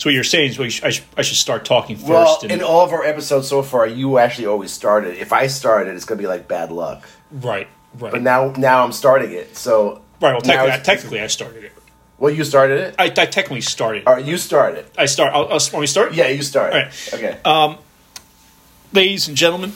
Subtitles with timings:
[0.00, 2.08] So what you're saying is we sh- I, sh- I should start talking first.
[2.08, 5.18] Well, and, in all of our episodes so far, you actually always started.
[5.18, 7.06] If I started, it's gonna be like bad luck.
[7.30, 7.68] right,
[7.98, 9.58] right, But now, now I'm starting it.
[9.58, 10.32] So right.
[10.32, 11.72] Well, technically, it's- technically, I started it.
[12.16, 12.94] well, you started it.
[12.98, 14.06] I, I technically started.
[14.06, 14.86] All right, you started.
[14.96, 15.34] I start.
[15.34, 16.14] I'll, I'll, want me start?
[16.14, 16.72] Yeah, you start.
[16.72, 17.10] All right.
[17.12, 17.38] Okay.
[17.44, 17.76] Uh,
[18.94, 19.74] ladies and gentlemen,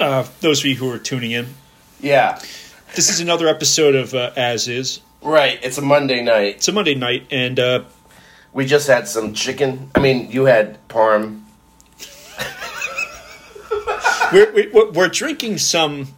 [0.00, 1.46] uh, those of you who are tuning in,
[1.98, 2.38] yeah.
[2.94, 5.00] this is another episode of uh, As Is.
[5.22, 5.58] Right.
[5.62, 6.56] It's a Monday night.
[6.56, 7.84] It's a Monday night, and uh,
[8.52, 9.90] We just had some chicken.
[9.94, 11.40] I mean, you had parm.
[14.32, 16.08] we're, we're we're drinking some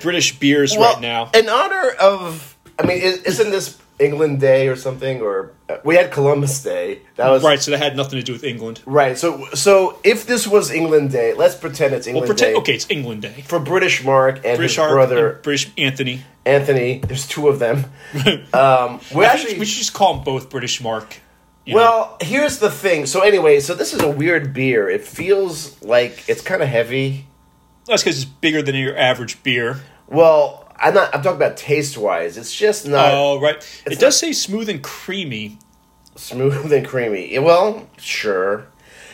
[0.00, 1.30] British beers right now.
[1.34, 5.20] in honor of, I mean, is, isn't this England Day or something?
[5.20, 7.00] Or uh, we had Columbus Day.
[7.16, 8.80] That was Right, so that had nothing to do with England.
[8.86, 9.18] Right.
[9.18, 12.54] So, so if this was England Day, let's pretend it's England Well, pretend.
[12.54, 13.42] Day Okay, it's England Day.
[13.46, 16.22] for British Mark and British his Art brother and British Anthony.
[16.46, 17.00] Anthony.
[17.00, 17.84] There's two of them.
[18.52, 21.18] Um, we actually we should just call them both British Mark.
[21.64, 21.80] You know.
[21.80, 23.06] Well, here's the thing.
[23.06, 24.88] So anyway, so this is a weird beer.
[24.88, 27.26] It feels like it's kind of heavy.
[27.86, 29.80] that's because it's bigger than your average beer.
[30.08, 31.14] Well, I'm not.
[31.14, 32.36] I'm talking about taste wise.
[32.36, 33.56] It's just not Oh, right.
[33.86, 35.58] It does say smooth and creamy.
[36.16, 37.38] smooth and creamy.
[37.38, 38.66] Well, sure.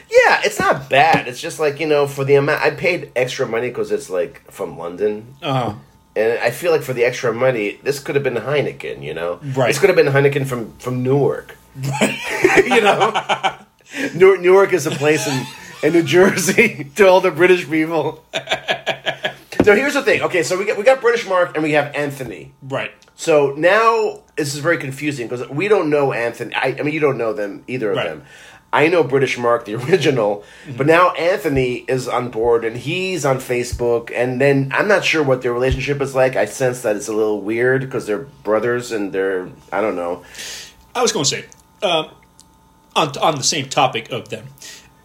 [0.08, 1.27] Yeah, it's not bad.
[1.27, 4.48] It's just like you know, for the amount I paid extra money because it's like
[4.52, 5.74] from London, Uh,
[6.14, 9.02] and I feel like for the extra money, this could have been Heineken.
[9.02, 9.67] You know, Right.
[9.67, 11.56] This could have been Heineken from from Newark.
[12.64, 13.58] you know,
[14.14, 15.46] Newark, Newark is a place in
[15.83, 18.24] in New Jersey to all the British people.
[19.64, 20.22] so here's the thing.
[20.22, 22.52] Okay, so we got we got British Mark and we have Anthony.
[22.62, 22.92] right.
[23.18, 26.55] So now this is very confusing because we don't know Anthony.
[26.55, 28.08] I, I mean, you don't know them either of Right.
[28.08, 28.24] them.
[28.72, 30.44] I know British Mark, the original,
[30.77, 30.90] but mhm.
[30.90, 34.12] now Anthony is on board and he's on Facebook.
[34.14, 36.36] And then I'm not sure what their relationship is like.
[36.36, 40.24] I sense that it's a little weird because they're brothers and they're I don't know.
[40.94, 41.44] I was going to say,
[41.82, 42.10] um,
[42.94, 44.46] on on the same topic of them,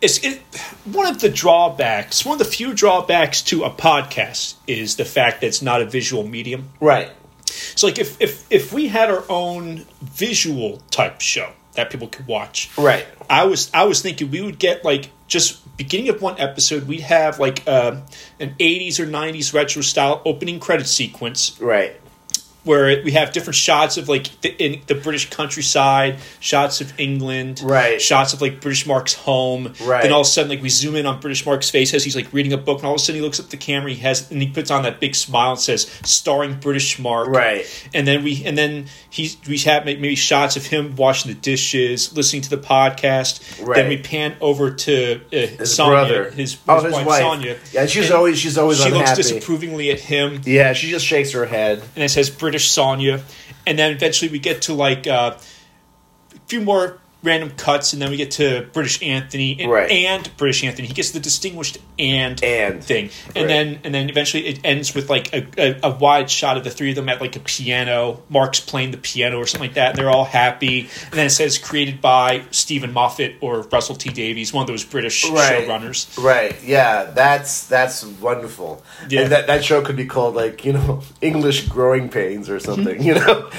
[0.01, 0.41] it's it,
[0.85, 2.25] one of the drawbacks.
[2.25, 5.85] One of the few drawbacks to a podcast is the fact that it's not a
[5.85, 6.69] visual medium.
[6.79, 7.09] Right.
[7.75, 12.27] So, like, if if if we had our own visual type show that people could
[12.27, 13.05] watch, Right.
[13.29, 17.01] I was I was thinking we would get like just beginning of one episode, we'd
[17.01, 17.97] have like uh,
[18.39, 21.99] an '80s or '90s retro style opening credit sequence Right.
[22.63, 27.61] Where we have different shots of like the, in the British countryside, shots of England,
[27.63, 28.01] Right.
[28.01, 29.73] Shots of like British Mark's home.
[29.83, 30.03] Right.
[30.03, 32.15] Then all of a sudden, like we zoom in on British Mark's face as he's
[32.15, 33.97] like reading a book, and all of a sudden he looks at the camera, he
[34.01, 37.65] has and he puts on that big smile and says, "Starring British Mark." Right.
[37.93, 42.15] And then we and then he we have maybe shots of him washing the dishes,
[42.15, 43.65] listening to the podcast.
[43.65, 43.75] Right.
[43.75, 46.23] Then we pan over to uh, His Sonia, brother.
[46.31, 47.21] his, his, Oh, his wife, wife.
[47.21, 47.57] Sonia.
[47.71, 51.31] Yeah, she's And always- she's always she looks disapprovingly at him Yeah, she just shakes
[51.31, 51.81] her head.
[51.95, 53.23] and it says British Sonya,
[53.65, 55.37] and then eventually we get to like uh,
[56.35, 59.91] a few more random cuts, and then we get to British Anthony and, Right.
[59.91, 60.87] and British Anthony.
[60.87, 62.83] He gets the distinguished and And.
[62.83, 63.47] thing, and Right.
[63.47, 66.71] then and then eventually it ends with like a, a, a wide shot of the
[66.71, 68.23] three of them at like a piano.
[68.29, 70.81] Mark's playing the piano or something like that, and they're all happy.
[71.11, 74.83] And then it says created by Steven Moffat or Russell T Davies, one of those
[74.83, 75.67] British Right.
[75.67, 76.07] showrunners.
[76.23, 76.55] Right.
[76.65, 78.83] Yeah, that's that's wonderful.
[79.09, 79.21] Yeah.
[79.21, 82.97] And that that show could be called like you know English growing pains or something.
[82.97, 83.03] Mm-hmm.
[83.07, 83.49] you know,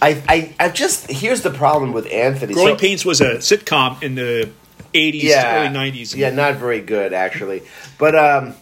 [0.00, 2.54] I I I just here's the problem with Anthony.
[2.54, 4.50] Growing So- Pains was a sitcom in the
[4.94, 6.14] eighties, yeah, early nineties.
[6.14, 7.62] Yeah, not very good actually.
[7.98, 8.54] But um,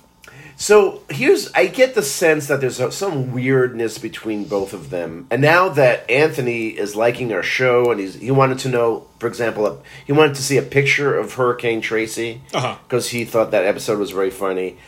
[0.56, 5.42] so here's I get the sense that there's some weirdness between both of them, and
[5.42, 9.66] now that Anthony is liking our show, and he's he wanted to know, for example,
[9.66, 9.76] a,
[10.06, 12.76] he wanted to see a picture of Hurricane Tracy Uh-huh.
[12.84, 14.78] because he thought that episode was very funny,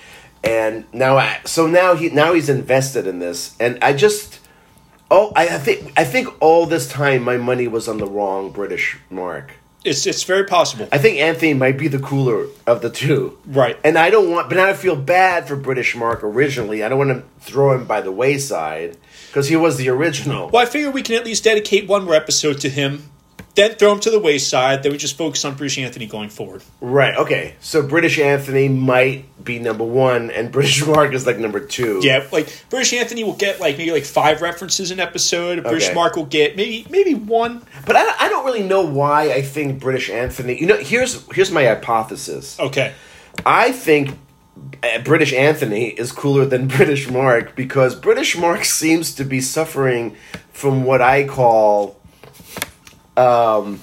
[0.42, 4.40] and now I, so now he now he's invested in this, and I just.
[5.10, 8.50] Oh, I, I think I think all this time my money was on the wrong
[8.50, 9.52] British mark.
[9.84, 10.88] It's it's very possible.
[10.92, 13.38] I think Anthony might be the cooler of the two.
[13.46, 13.78] Right.
[13.84, 16.82] And I don't want, but now I feel bad for British Mark originally.
[16.82, 18.98] I don't want to throw him by the wayside
[19.28, 20.50] because he was the original.
[20.50, 23.08] Well, I figure we can at least dedicate one more episode to him,
[23.54, 24.82] then throw him to the wayside.
[24.82, 26.62] Then we just focus on British Anthony going forward.
[26.80, 27.16] Right.
[27.16, 27.56] Okay.
[27.60, 32.00] So British Anthony might be number one, and British Mark is like number two.
[32.02, 35.62] Yeah, like British Anthony will get like maybe like five references an episode.
[35.62, 35.94] British Okay.
[35.94, 37.62] Mark will get maybe maybe one.
[37.86, 40.58] But I, I don't really know why I think British Anthony.
[40.60, 42.58] You know, here's here's my hypothesis.
[42.60, 42.94] Okay.
[43.46, 44.16] I think
[44.82, 50.16] uh, British Anthony is cooler than British Mark because British Mark seems to be suffering
[50.52, 51.97] from what I call
[53.18, 53.80] um,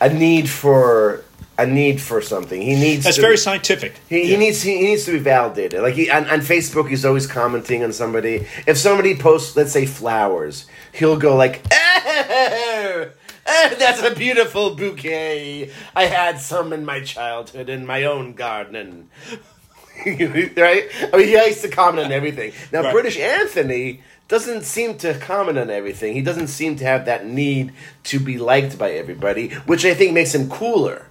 [0.00, 1.24] a need for
[1.56, 2.60] a need for something.
[2.60, 3.94] He needs That's to, very scientific.
[4.08, 5.82] He, he needs he, he needs to be validated.
[5.82, 8.46] Like he, on, on Facebook, he's always commenting on somebody.
[8.66, 13.06] If somebody posts, let's say flowers, he'll go like, "Eh,
[13.46, 15.70] Eh, that's a beautiful bouquet.
[15.94, 19.10] I had some in my childhood in my own garden.
[20.06, 20.88] right?
[21.12, 22.52] I mean, he likes to comment on everything.
[22.72, 22.92] Now, Right.
[22.92, 26.14] British Anthony doesn't seem to comment on everything.
[26.14, 27.72] He doesn't seem to have that need
[28.04, 31.06] to be liked by everybody, which I think makes him cooler.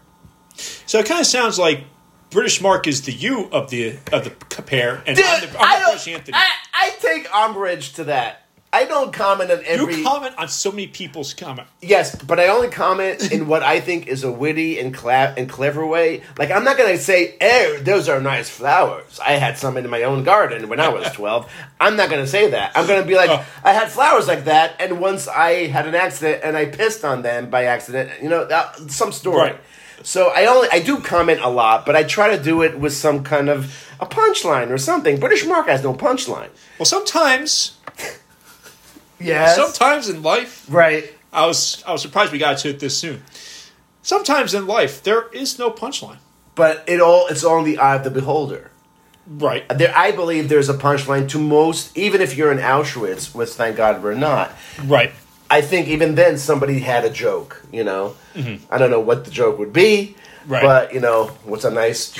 [0.85, 1.83] So it kind of sounds like
[2.29, 5.63] British Mark is the you of the of the pair, and Dude, I'm the, I
[5.63, 5.91] I'm the don't.
[5.91, 6.35] British Anthony.
[6.37, 8.42] I, I take umbrage to that.
[8.73, 9.97] I don't comment on every.
[9.97, 11.67] you comment on so many people's comment.
[11.81, 15.47] Yes, but I only comment in what I think is a witty and, cla- and
[15.47, 16.23] clever way.
[16.39, 19.19] Like, I'm not going to say, oh, those are nice flowers.
[19.23, 21.49] I had some in my own garden when I was 12.
[21.79, 22.71] I'm not going to say that.
[22.75, 23.45] I'm going to be like, Oh.
[23.63, 27.21] I had flowers like that, and once I had an accident and I pissed on
[27.21, 28.23] them by accident.
[28.23, 29.37] You know, that, some story.
[29.51, 29.57] Right.
[30.01, 32.91] So I only I do comment a lot, but I try to do it with
[32.93, 35.19] some kind of a punchline or something.
[35.19, 36.49] British Mark has no punchline.
[36.77, 37.77] Well, sometimes,
[39.23, 39.55] Yes.
[39.55, 41.13] sometimes in life, right.
[41.31, 43.23] I was I was surprised we got to it this soon.
[44.01, 46.17] Sometimes in life, there is no punchline.
[46.55, 48.69] But it all it's all in the eye of the beholder.
[49.25, 49.67] Right.
[49.69, 53.77] There, I believe there's a punchline to most, even if you're in Auschwitz, which thank
[53.77, 54.51] God we're not.
[54.83, 55.11] Right.
[55.49, 57.63] I think even then somebody had a joke.
[57.71, 58.63] You know, mm-hmm.
[58.69, 60.61] I don't know what the joke would be, Right.
[60.61, 62.13] but you know, what's a nice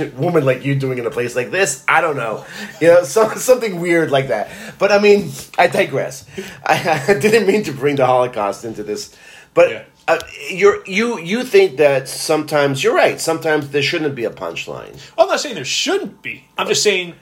[0.16, 1.84] woman like you doing in a place like this?
[1.88, 2.44] I don't know.
[2.80, 4.50] You know, so, something weird like that.
[4.78, 6.24] But I mean, I digress.
[6.66, 9.14] I, I didn't mean to bring the Holocaust into this,
[9.54, 9.70] but.
[9.70, 9.84] Yeah.
[10.08, 10.20] Uh,
[10.50, 13.20] you're you you think that sometimes you're right.
[13.20, 14.96] Sometimes there shouldn't be a punchline.
[15.18, 16.46] I'm not saying there shouldn't be.
[16.56, 17.16] I'm just saying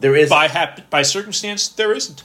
[0.00, 2.24] There is by hap- by circumstance there isn't,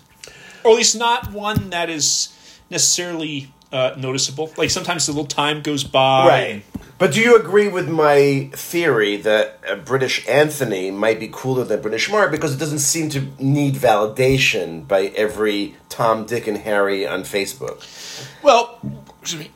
[0.63, 2.29] or at least not one that is
[2.69, 4.53] necessarily uh, noticeable.
[4.55, 6.27] Like sometimes a little time goes by.
[6.27, 6.63] Right.
[6.99, 11.81] But do you agree with my theory that uh, British Anthony might be cooler than
[11.81, 17.07] British Mark because it doesn't seem to need validation by every Tom, Dick, and Harry
[17.07, 17.87] on Facebook?
[18.43, 18.81] Well,
[19.21, 19.51] excuse me.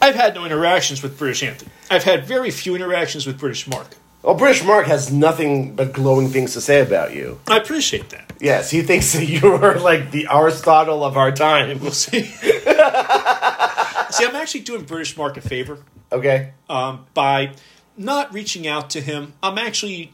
[0.00, 1.72] I've had no interactions with British Anthony.
[1.90, 3.96] I've had very few interactions with British Mark.
[4.22, 7.40] Well, British Mark has nothing but glowing things to say about you.
[7.48, 8.32] I appreciate that.
[8.38, 11.80] Yes, he thinks that you're like the Aristotle of our time.
[11.80, 12.32] We'll see.
[14.12, 15.78] see, I'm actually doing British Mark a favor
[16.10, 16.52] Okay.
[16.68, 17.52] um, by
[17.96, 19.32] not reaching out to him.
[19.42, 20.12] I'm actually,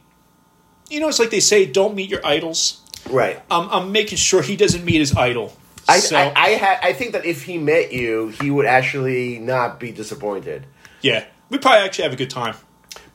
[0.91, 2.83] you know, it's like they say, don't meet your idols.
[3.11, 3.41] Right.
[3.51, 5.53] I'm, I'm making sure he doesn't meet his idol.
[5.89, 9.39] I so, I I, ha- I think that if he met you, he would actually
[9.39, 10.67] not be disappointed.
[11.01, 12.55] yeah, we probably actually have a good time.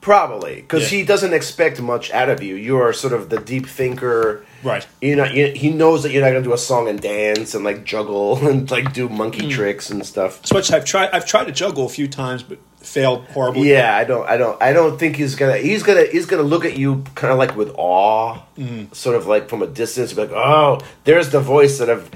[0.01, 0.99] Probably because Yeah.
[0.99, 2.55] he doesn't expect much out of you.
[2.55, 4.43] You are sort of the deep thinker.
[4.63, 4.87] Right.
[5.01, 7.63] You know, you, he knows that you're not gonna do a song and dance and
[7.63, 9.51] like juggle and like do monkey hmm.
[9.51, 10.43] tricks and stuff.
[10.43, 13.71] As much I've tried, I've tried to juggle a few times, but failed horribly.
[13.71, 15.57] Yeah, I don't, I don't, I don't think he's gonna.
[15.57, 18.85] He's gonna, he's gonna look at you kind of like with awe, hmm.
[18.91, 20.13] sort of like from a distance.
[20.13, 22.09] Be like, oh, there's the voice that I've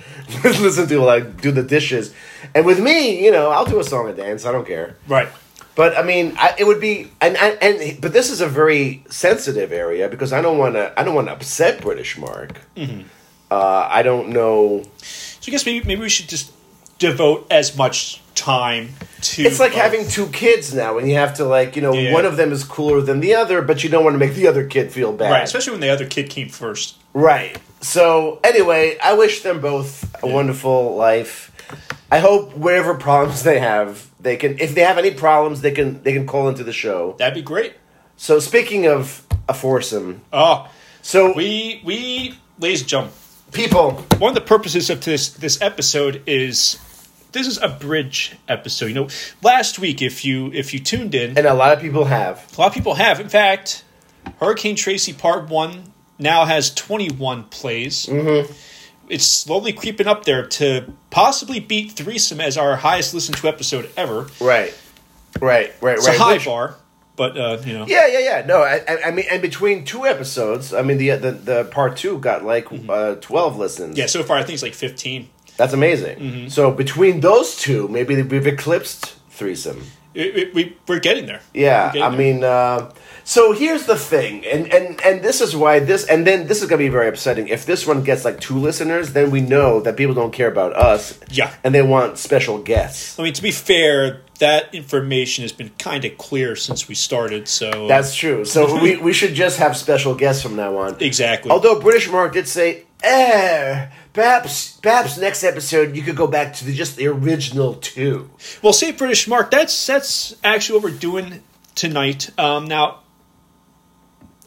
[0.43, 2.13] listened to like do the dishes.
[2.53, 4.45] And with me, you know, I'll do a song and dance.
[4.45, 4.95] I don't care.
[5.07, 5.29] Right.
[5.77, 9.03] But I mean, I, it would be, and, and and but this is a very
[9.09, 12.59] sensitive area because I don't want to, I don't want to upset British Mark.
[13.49, 14.83] Uh, I don't know.
[14.97, 16.51] So I guess maybe maybe we should just
[16.99, 18.89] devote as much time
[19.21, 19.43] to.
[19.43, 19.81] It's like both.
[19.81, 22.11] having two kids now, and you have to like, you know, Yeah.
[22.11, 24.47] one of them is cooler than the other, but you don't want to make the
[24.47, 25.31] other kid feel bad.
[25.31, 26.95] right, especially when the other kid came first.
[27.13, 27.57] Right.
[27.81, 31.51] So anyway, I wish them both a wonderful life.
[32.11, 34.59] I hope whatever problems they have, they can.
[34.59, 37.15] If they have any problems, they can they can call into the show.
[37.17, 37.73] That'd be great.
[38.17, 40.69] So speaking of a foursome, Oh,
[41.01, 43.13] so we we ladies and gentlemen,
[43.51, 46.79] people, one of the purposes of this this episode is
[47.31, 48.87] this is a bridge episode.
[48.87, 49.07] You know,
[49.43, 52.45] last week if you if you tuned in, and a lot of people have.
[52.57, 53.19] a lot of people have.
[53.19, 53.83] In fact,
[54.39, 58.05] Hurricane Tracy Part One now has twenty one plays.
[58.07, 58.51] Mm-hmm.
[59.09, 63.89] It's slowly creeping up there to possibly beat Threesome as our highest listened to episode
[63.95, 64.27] ever.
[64.41, 64.73] Right.
[65.39, 65.41] Right.
[65.41, 65.73] Right.
[65.81, 65.97] right.
[65.97, 66.75] It's a high Which- bar,
[67.15, 68.45] but uh, you know, Yeah, yeah, yeah.
[68.45, 72.19] No, I, I- mean, and between two episodes, I mean, the the, the part two
[72.19, 73.91] got like uh, twelve listens.
[73.91, 73.99] Mm-hmm.
[73.99, 74.05] yeah.
[74.07, 75.29] So far, I think it's like fifteen.
[75.57, 76.17] that's amazing.
[76.19, 76.47] Mm-hmm.
[76.49, 79.83] So between those two, maybe we've eclipsed threesome.
[80.13, 81.41] It, it, we we're getting there.
[81.53, 82.17] Yeah, getting I there.
[82.17, 82.91] mean, uh,
[83.27, 86.69] so here's the thing, and and and this is why this, and then this is
[86.69, 87.49] gonna be very upsetting.
[87.49, 90.73] If this one gets like two listeners, then we know that people don't care about
[90.77, 91.19] us.
[91.29, 91.53] Yeah.
[91.61, 93.19] and they want special guests.
[93.19, 97.49] I mean, to be fair, that information has been kind of clear since we started.
[97.49, 98.45] So That's true.
[98.45, 100.95] So we we should just have special guests from now on.
[101.01, 101.51] exactly.
[101.51, 106.65] Although British Mark did say, eh, perhaps perhaps next episode you could go back to
[106.65, 108.29] the, just the original two.
[108.61, 109.51] Well, say British Mark.
[109.51, 111.43] That's that's actually what we're doing
[111.75, 112.29] tonight.
[112.39, 113.01] Um, now,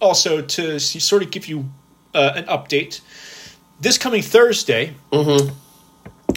[0.01, 1.71] also to sort of give you
[2.15, 3.01] uh, an update,
[3.81, 4.95] this coming Thursday,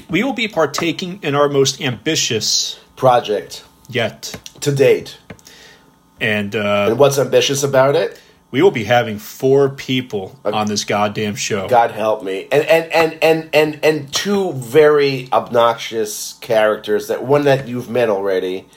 [0.09, 5.17] we will be partaking in our most ambitious project yet, to date.
[6.21, 8.19] and uh, And what's ambitious about it?
[8.53, 11.67] we will be having four people on this goddamn show.
[11.67, 12.47] God help me.
[12.51, 18.09] And and and and and and two very obnoxious characters that one that you've met
[18.09, 18.67] already.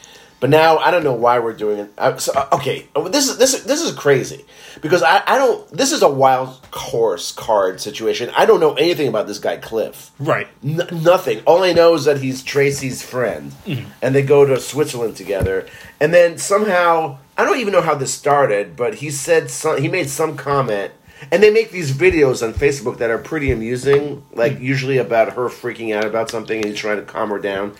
[0.47, 1.93] But now I don't know why we're doing it.
[1.99, 4.45] Uh, so, uh, okay, this is this is this is crazy
[4.81, 5.69] because I, I don't.
[5.73, 8.31] This is a wild horse card situation.
[8.37, 10.13] I don't know anything about this guy Cliff.
[10.21, 10.47] Right.
[10.63, 11.43] N- nothing.
[11.47, 13.53] All I know is that he's Tracy's friend,
[14.01, 15.67] and they go to Switzerland together.
[15.99, 19.89] And then somehow, I don't even know how this started, but he said some, he
[19.89, 20.93] made some comment,
[21.33, 25.49] and they make these videos on Facebook that are pretty amusing, like usually about her
[25.49, 27.75] freaking out about something and he's trying to calm her down.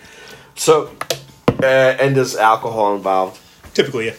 [0.55, 0.93] So,
[1.61, 1.65] uh,
[1.99, 3.39] and there's alcohol involved.
[3.73, 4.13] Typically, yeah.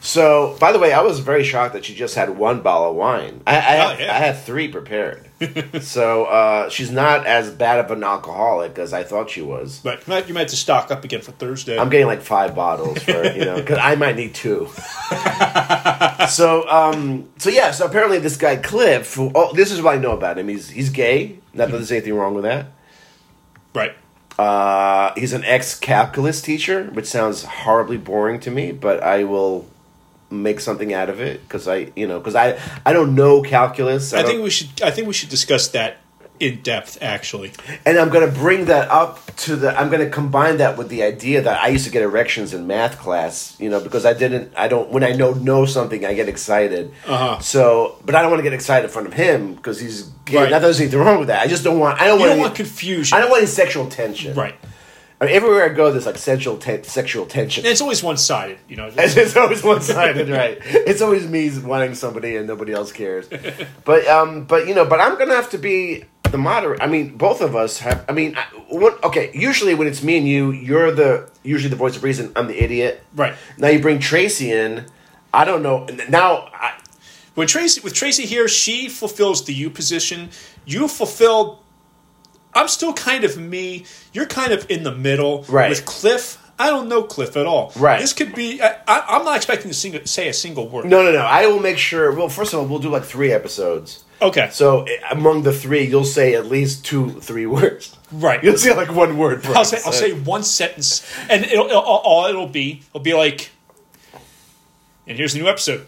[0.00, 2.96] So, by the way, I was very shocked that she just had one bottle of
[2.96, 3.40] wine.
[3.46, 4.14] I, I, Oh, had, yeah.
[4.14, 5.30] I had three prepared.
[5.80, 9.80] so, uh, she's not as bad of an alcoholic as I thought she was.
[9.82, 11.78] But you might, you might have to stock up again for Thursday.
[11.78, 14.68] I'm getting like five bottles for you know because I might need two.
[16.28, 19.98] so um so yeah so apparently this guy Cliff who, oh this is what I
[20.00, 22.66] know about him he's he's gay not that there's anything wrong with that
[23.74, 23.94] right.
[24.38, 29.66] Uh he's an ex calculus teacher which sounds horribly boring to me but I will
[30.30, 34.12] make something out of it because I you know because I I don't know calculus
[34.12, 34.82] I don't- think we should.
[34.82, 35.98] I think we should discuss that
[36.40, 36.98] in depth.
[37.00, 37.52] Actually,
[37.84, 39.78] And I'm going to bring that up to the.
[39.78, 42.66] I'm going to combine that with the idea that I used to get erections in
[42.66, 43.58] math class.
[43.60, 44.52] You know, because I didn't.
[44.56, 44.90] I don't.
[44.90, 46.92] When I know know something, I get excited.
[47.06, 47.38] Uh-huh.
[47.40, 50.36] So, but I don't want to get excited in front of him because he's gay.
[50.36, 50.50] Right.
[50.50, 51.42] Not that there's anything wrong with that.
[51.42, 52.00] I just don't want.
[52.00, 52.28] I don't you want.
[52.28, 53.16] don't any, want confusion.
[53.16, 54.34] I don't want any sexual tension.
[54.34, 54.54] right.
[55.20, 57.64] I mean, everywhere I go, there's like sexual ten, sexual tension.
[57.64, 58.58] And it's always one sided.
[58.68, 58.90] You know.
[58.96, 60.58] It's, it's always one sided, right?
[60.64, 63.28] It's always me wanting somebody and nobody else cares.
[63.84, 66.82] But um, but you know, but I'm gonna have to be the moderator.
[66.82, 68.04] I mean, both of us have.
[68.08, 69.30] I mean, I, what, okay.
[69.34, 72.32] Usually, when it's me and you, you're the usually the voice of reason.
[72.34, 73.04] I'm the idiot.
[73.14, 73.34] Right.
[73.56, 74.86] Now you bring Tracy in.
[75.32, 75.86] I don't know.
[76.08, 76.78] Now, I,
[77.34, 80.30] When Tracy with Tracy here, she fulfills the you position.
[80.64, 81.58] You fulfilled.
[82.54, 83.84] I'm still kind of me.
[84.12, 85.44] You're kind of in the middle.
[85.48, 85.70] Right.
[85.70, 87.72] With Cliff, I don't know Cliff at all.
[87.76, 88.00] Right.
[88.00, 88.62] This could be.
[88.62, 90.84] I, I, I'm not expecting to sing, say a single word.
[90.86, 91.18] no, no, no.
[91.18, 92.12] I will make sure.
[92.14, 94.04] Well, first of all, we'll do like three episodes.
[94.22, 94.48] Okay.
[94.52, 97.96] So among the three, you'll say at least two, three words.
[98.12, 98.42] Right.
[98.42, 99.44] You'll say like one word.
[99.46, 103.50] I'll say I'll say one sentence, and it'll, it'll all it'll be it'll be like.
[105.06, 105.86] And here's a new episode.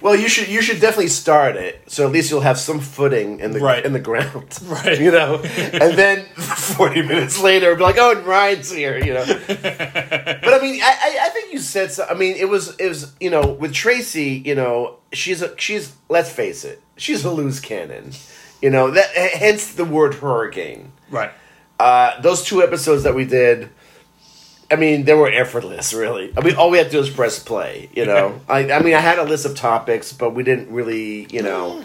[0.00, 3.40] Well, you should you should definitely start it, so at least you'll have some footing
[3.40, 3.84] in the Right.
[3.84, 4.98] in the ground, Right.
[5.00, 9.24] You know, and then forty minutes later, be like, "Oh, and Ryan's here," you know.
[9.26, 12.06] but I mean, I, I I think you said so.
[12.08, 15.94] I mean, it was it was you know with Tracy, you know, she's a she's
[16.08, 18.12] let's face it, she's a loose cannon,
[18.62, 20.92] you know that hence the word hurricane.
[21.10, 21.30] Right.
[21.78, 23.68] Uh, those two episodes that we did,
[24.70, 26.32] I mean, they were effortless, really.
[26.36, 28.40] I mean, all we had to do was press play, you know.
[28.48, 31.84] I, I mean, I had a list of topics, but we didn't really, you know.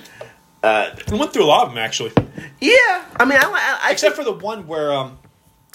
[0.63, 2.12] Uh, We went through a lot of them actually,
[2.59, 5.17] yeah, I mean, I, I, I except for the one where um,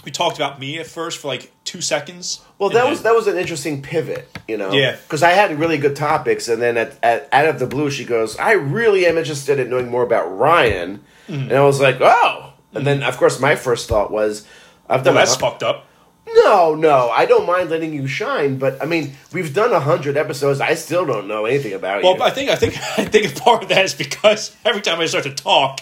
[0.04, 2.42] we talked about me at first for like two seconds.
[2.58, 4.72] well, that was that was an interesting pivot, you know.
[4.72, 4.96] Yeah.
[5.02, 8.04] because I had really good topics, and then at, at out of the blue, she
[8.04, 11.48] goes, "I really am interested in knowing more about Ryan," Mm-hmm.
[11.48, 14.46] and I was like, "Oh." And then, of course, my first thought was,
[14.90, 15.86] "I've done Well, that's fucked up.
[16.26, 20.16] No, no, I don't mind letting you shine, but I mean, we've done a hundred
[20.16, 20.60] episodes.
[20.60, 22.20] I still don't know anything about Well, you.
[22.20, 25.06] Well, I think I think I think part of that is because every time I
[25.06, 25.80] start to talk,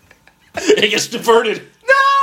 [0.56, 1.62] it gets diverted.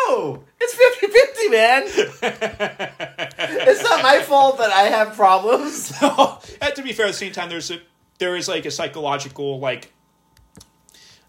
[0.08, 1.84] no, it's 50-50, man.
[3.68, 5.94] it's not my fault that I have problems.
[6.02, 7.80] no, and to be fair, at the same time, there's a
[8.20, 9.92] there is like a psychological like.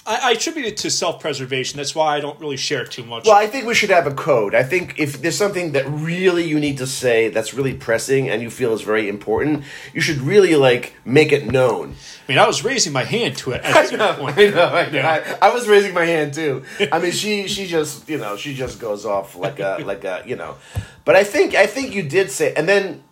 [0.06, 1.76] I, I attribute it to self preservation.
[1.76, 3.26] That's why I don't really share it too much.
[3.26, 4.54] Well, I think we should have a code.
[4.54, 8.40] I think if there's something that really you need to say that's really pressing and
[8.42, 11.96] you feel is very important, you should really like make it known.
[12.28, 14.38] I mean, I was raising my hand to it at I know, point.
[14.38, 14.98] I know, I know.
[14.98, 15.36] Yeah.
[15.40, 16.64] I, I was raising my hand too.
[16.92, 20.22] I mean, she she just you know she just goes off like a like a
[20.26, 20.56] you know,
[21.04, 23.02] but I think I think you did say, and then,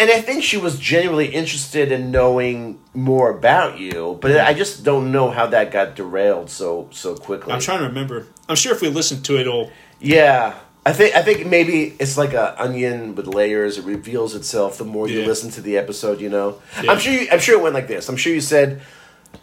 [0.00, 4.84] and I think she was genuinely interested in knowing more about you, but I just
[4.84, 7.52] don't know how that got derailed so so quickly.
[7.52, 8.26] I'm trying to remember.
[8.48, 9.70] I'm sure if we listen to it, it'll.
[10.00, 10.54] Yeah.
[10.86, 13.76] I think I think maybe it's like a onion with layers.
[13.78, 16.20] It reveals itself the more you listen to the episode.
[16.20, 16.92] You know, Yeah.
[16.92, 17.12] I'm sure.
[17.12, 18.08] You, I'm sure it went like this.
[18.08, 18.80] I'm sure you said,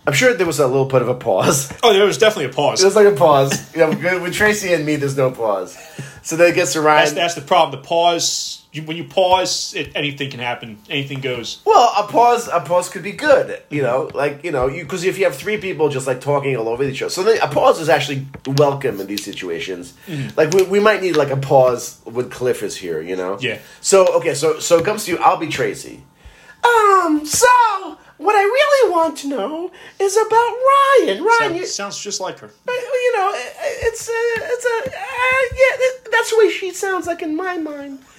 [0.08, 1.72] I'm sure there was a little bit of a pause.
[1.84, 2.82] Oh, there was definitely a pause.
[2.82, 3.76] It was like a pause.
[3.76, 5.78] You know, with Tracy and me, there's no pause.
[6.24, 7.04] So then it gets to Ryan.
[7.04, 7.80] That's, that's the problem.
[7.80, 8.64] The pause.
[8.72, 10.80] You, when you pause, it, anything can happen.
[10.90, 11.62] Anything goes.
[11.64, 15.18] Well, a pause, a pause could be good, you know, like you know, because if
[15.18, 17.80] you have three people just like talking all over each other, so then a pause
[17.80, 19.94] is actually welcome in these situations.
[20.08, 20.36] Mm-hmm.
[20.36, 23.38] Like we, we might need like a pause when Cliff is here, you know.
[23.40, 23.60] Yeah.
[23.80, 25.18] So okay, so so it comes to you.
[25.20, 26.04] I'll be Tracy.
[26.64, 27.26] Um.
[27.26, 30.32] So what I really want to know is about
[30.72, 31.24] Ryan.
[31.24, 32.50] Ryan, Sound- you, sounds just like her.
[32.68, 33.54] you know, it-
[33.88, 37.58] it's a, it's a, uh, yeah, that- that's the way she sounds like in my
[37.58, 38.00] mind.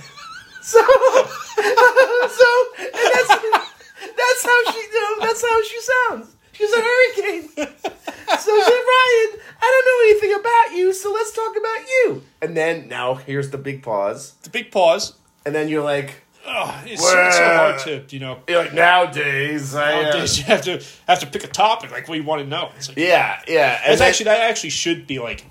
[0.66, 2.48] So, so,
[2.78, 6.34] and that's, that's how she, you know, that's how she sounds.
[6.52, 7.42] She's a hurricane.
[7.46, 12.22] So she said, Ryan, I don't know anything about you, so let's talk about you.
[12.42, 14.32] And then, now, here's the big pause.
[14.42, 15.14] The big pause.
[15.44, 18.38] And then you're like, Oh, it's, so- so hard to you know.
[18.48, 22.16] like nowadays, I, uh, Nowadays, you have to have to pick a topic like what
[22.16, 22.70] you want to know.
[22.76, 23.80] It's like, yeah, yeah.
[23.86, 25.44] And actually that actually should be like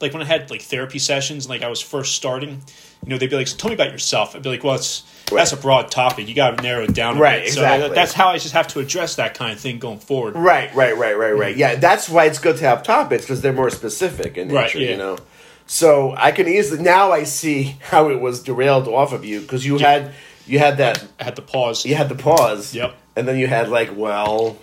[0.00, 2.62] like when I had like therapy sessions and like I was first starting,
[3.04, 5.02] you know, they'd be like, so "Tell me about yourself." I'd be like, "Well, it's
[5.30, 6.28] that's a broad topic.
[6.28, 7.88] You got to narrow it down." Right, exactly.
[7.88, 10.34] So that's how I just have to address that kind of thing going forward.
[10.36, 11.56] Right, right, right, right, right.
[11.56, 14.90] Yeah, that's why it's good to have topics because they're more specific in Right, yeah.
[14.90, 15.18] you know.
[15.66, 19.64] So I can easily now I see how it was derailed off of you because
[19.64, 20.12] you had
[20.46, 21.84] you had that I had to pause.
[21.84, 22.74] you had the pause.
[22.74, 22.94] Yep.
[23.16, 24.56] And then you had like, well,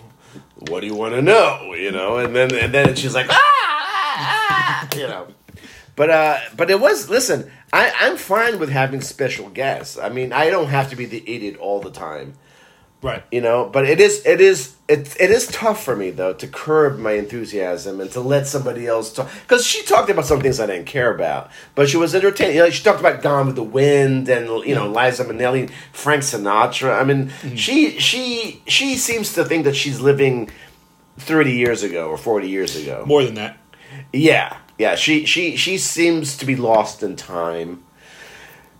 [0.68, 1.74] what do you want to know?
[1.74, 5.28] You know, and then and then she's like, ah, ah, ah," you know.
[5.96, 7.50] But uh, but it was listen.
[7.72, 9.98] I I'm fine with having special guests.
[9.98, 12.34] I mean, I don't have to be the idiot all the time
[13.02, 13.24] Right.
[13.32, 16.46] you know but it is it is it, it is tough for me though to
[16.46, 20.60] curb my enthusiasm and to let somebody else talk because she talked about some things
[20.60, 23.56] i didn't care about but she was entertaining you know, she talked about gone with
[23.56, 27.56] the wind and you know liza minnelli frank sinatra i mean mm-hmm.
[27.56, 30.48] she she she seems to think that she's living
[31.18, 33.58] 30 years ago or 40 years ago More than that.
[34.12, 34.94] yeah, yeah.
[34.94, 37.84] She she she seems to be lost in time,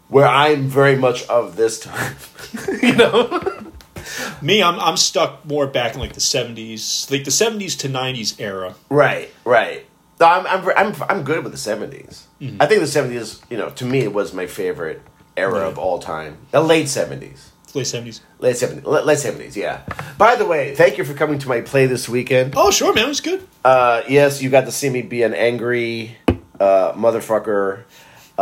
[0.09, 2.17] where I'm very much of this time.
[2.83, 3.72] you know.
[4.42, 8.40] Me, I'm I'm stuck more back in like the '70s, like the '70s to '90s
[8.40, 8.75] era.
[8.90, 9.87] Right, right.
[10.21, 12.23] No, I'm I'm I'm I'm good with the 70s.
[12.40, 12.61] Mm-hmm.
[12.62, 15.02] I think the 70s, you know, to me it was my favorite
[15.37, 15.66] era Yeah.
[15.68, 16.37] of all time.
[16.50, 17.49] The late 70s.
[17.75, 18.21] Late '70s.
[18.38, 18.85] Late 70s.
[18.85, 19.80] Late 70s, yeah.
[20.18, 22.52] By the way, thank you for coming to my play this weekend.
[22.56, 23.47] Oh, sure, man, it was good.
[23.65, 26.19] Uh, yes, you got to see me be an angry
[26.60, 27.84] uh, motherfucker.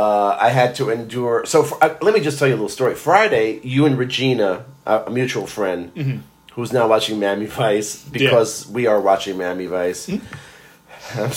[0.01, 1.37] Uh, I had to endure.
[1.53, 2.95] So fr- uh, let me just tell you a little story.
[2.95, 4.51] Friday, you and Regina,
[4.87, 6.19] uh, a mutual friend, Mm-hmm.
[6.55, 10.03] who's now watching Miami Vice because we are watching Miami Vice.
[10.07, 11.21] Mm-hmm.
[11.25, 11.33] I'm,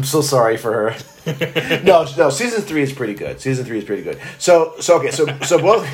[0.00, 0.90] I'm so sorry for her.
[1.90, 2.30] no, no.
[2.30, 3.34] Season three is pretty good.
[3.40, 4.18] Season three is pretty good.
[4.38, 5.10] So, so okay.
[5.18, 5.84] So, so both,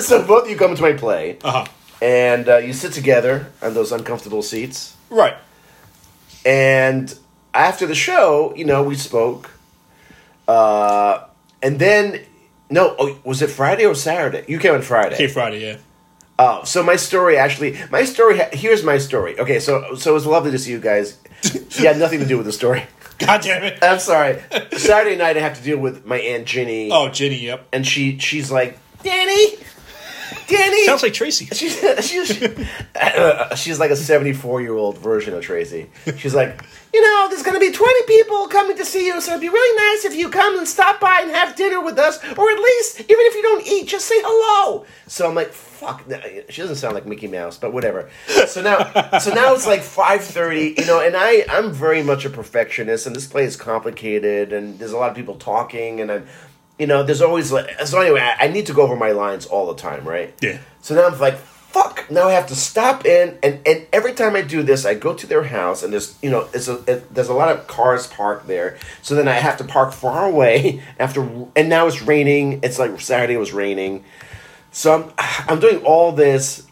[0.08, 1.64] so both you come to my play, Uh huh.
[2.00, 4.96] and uh, you sit together on those uncomfortable seats.
[5.10, 5.36] Right.
[6.44, 7.06] And
[7.54, 9.50] after the show, you know, we spoke.
[10.56, 11.24] Uh,
[11.62, 12.20] and then,
[12.70, 14.44] no, oh, was it Friday or Saturday?
[14.48, 15.14] You came on Friday.
[15.14, 15.60] Okay, Friday.
[15.66, 15.76] Yeah.
[16.38, 18.38] Oh, so my story actually, my story.
[18.38, 19.38] ha- Here's my story.
[19.38, 21.18] Okay, so so it was lovely to see you guys.
[21.78, 22.84] You had nothing to do with the story.
[23.18, 23.78] God damn it.
[23.82, 24.40] I'm sorry.
[24.76, 27.40] Saturday night, I have to deal with my aunt Ginny, Oh, Ginny.
[27.46, 27.66] Yep.
[27.72, 29.56] and she she's like, Danny,
[30.52, 30.84] Danny.
[30.84, 31.46] Sounds like Tracy.
[31.52, 32.42] She's she's
[32.94, 35.90] uh, she's like a seventy four year old version of Tracy.
[36.16, 36.62] She's like,
[36.92, 39.48] you know, there's going to be twenty people coming to see you, so it'd be
[39.48, 42.58] really nice if you come and stop by and have dinner with us, or at
[42.58, 44.84] least even if you don't eat, just say hello.
[45.06, 46.04] So I'm like, fuck.
[46.48, 48.10] She doesn't sound like Mickey Mouse, but whatever.
[48.46, 52.24] So now, so now it's like five thirty, you know, and I I'm very much
[52.24, 56.10] a perfectionist, and this play is complicated, and there's a lot of people talking, and
[56.10, 56.26] I'm.
[56.82, 58.00] You know, there's always like so.
[58.00, 60.34] Anyway, I, I need to go over my lines all the time, right?
[60.40, 60.58] Yeah.
[60.80, 62.10] So now I'm like, fuck.
[62.10, 65.14] Now I have to stop in, and, and every time I do this, I go
[65.14, 68.08] to their house, and there's you know, it's a it, there's a lot of cars
[68.08, 68.78] parked there.
[69.00, 71.20] So then I have to park far away after,
[71.54, 72.58] and now it's raining.
[72.64, 74.02] It's like Saturday it was raining,
[74.72, 75.12] so I'm
[75.48, 76.66] I'm doing all this.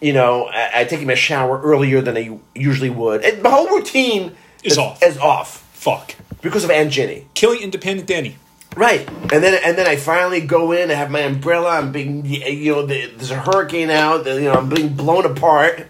[0.00, 3.68] You know, I, I taking my shower earlier than I usually would, and my whole
[3.68, 5.00] routine Is off.
[5.00, 6.16] Is off Fuck.
[6.42, 7.28] because of Aunt Ginny.
[7.34, 8.34] Killing Independent Danny.
[8.78, 10.92] Right, and then and then I finally go in.
[10.92, 11.70] I have my umbrella.
[11.70, 14.24] I'm being, you know, the, there's a hurricane out.
[14.24, 15.78] You know, I'm being blown apart.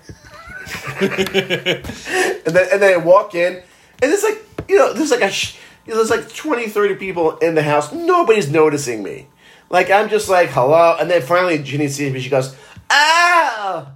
[0.99, 3.63] and then and then I walk in, and
[4.11, 7.37] it's like, you know, there's like a, sh- you know, there's like 20, 30 people
[7.37, 7.93] in the house.
[7.93, 9.27] Nobody's noticing me.
[9.69, 12.21] Like I'm just like hello, and then finally Ginny sees me.
[12.21, 12.57] She goes,
[12.89, 13.93] "Oh,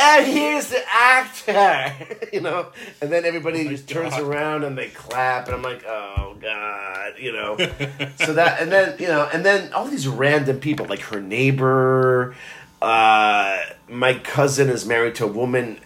[0.00, 2.68] and here's the actor," you know.
[3.00, 4.22] And then everybody just turns God.
[4.22, 7.56] around and they clap, and I'm like, "Oh God," you know.
[8.24, 12.34] so that, and then you know, and then all these random people, like her neighbor.
[12.80, 13.58] Uh,
[13.88, 15.80] my cousin is married to a woman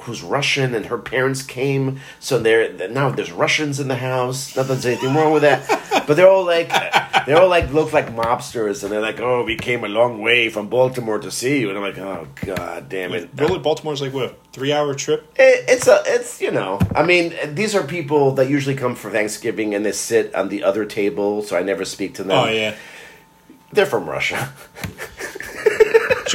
[0.00, 4.56] who's Russian, and her parents came, so there now there's Russians in the house.
[4.56, 6.68] Not that there's anything wrong with that, but they're all like
[7.26, 10.48] they're all like look like mobsters, and they're like, oh, we came a long way
[10.48, 13.30] from Baltimore to see you, and I'm like, oh god damn it.
[13.36, 15.32] Really, Baltimore's like what a three-hour trip.
[15.36, 19.10] It, it's a, it's you know, I mean, these are people that usually come for
[19.10, 22.38] Thanksgiving and they sit on the other table, so I never speak to them.
[22.46, 22.74] Oh yeah,
[23.72, 24.52] They're from Russia.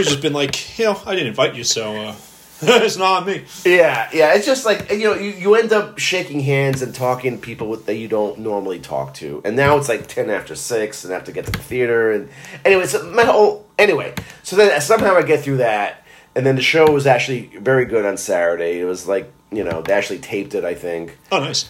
[0.04, 2.15] should just been like, you know, I didn't invite you, so uh,
[2.62, 3.45] it's not me.
[3.63, 4.34] yeah, yeah.
[4.34, 7.69] It's just like you know, you, you end up shaking hands and talking to people
[7.69, 11.13] with, that you don't normally talk to, and now it's like ten after six, and
[11.13, 12.30] I have to get to the theater, and
[12.65, 14.13] anyway, so my whole anyway.
[14.43, 18.06] So then somehow I get through that, and then the show was actually very good
[18.06, 18.80] on Saturday.
[18.82, 21.17] It was like you know they actually taped it, I think.
[21.32, 21.69] Oh, nice.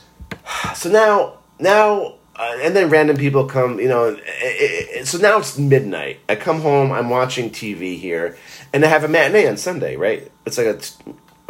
[0.75, 5.37] so now now uh, and then random people come you know it, it, so now
[5.37, 8.37] it's midnight i come home i'm watching tv here
[8.73, 10.95] and i have a matinee on sunday right it's like a t-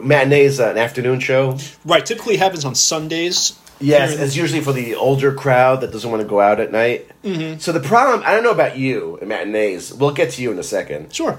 [0.01, 3.57] matinee is an afternoon show Right, typically happens on Sundays.
[3.79, 7.07] yes it's usually for the older crowd that doesn't want to go out at night
[7.23, 7.59] mm-hmm.
[7.59, 10.59] so the problem i don't know about you and matinees we'll get to you in
[10.59, 11.37] a second Sure.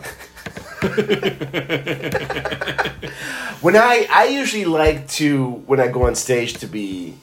[3.60, 7.16] when I I usually like to when I go on stage to be,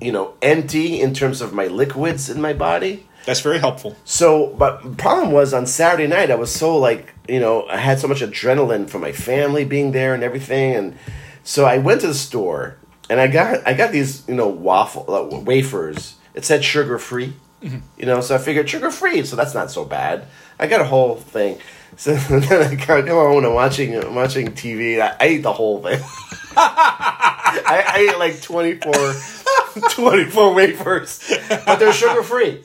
[0.00, 3.06] you know, empty in terms of my liquids in my body.
[3.26, 3.96] That's very helpful.
[4.04, 7.98] So, but problem was on Saturday night I was so like you know I had
[7.98, 10.98] so much adrenaline from my family being there and everything, and
[11.44, 12.76] so I went to the store
[13.08, 16.16] and I got I got these you know waffle uh, wafers.
[16.34, 19.84] It said sugar free, you know, so I figured sugar free, so that's not so
[19.84, 20.26] bad.
[20.58, 21.58] I got a whole thing.
[21.96, 25.00] So then I come home and I'm watching I'm watching TV.
[25.00, 26.00] I, I ate the whole thing.
[26.56, 28.92] I, I ate like 24,
[29.90, 31.20] 24 wafers,
[31.66, 32.62] but they're sugar free.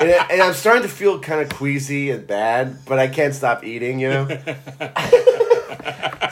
[0.00, 3.34] And, I- and I'm starting to feel kind of queasy and bad, but I can't
[3.34, 4.26] stop eating, you know?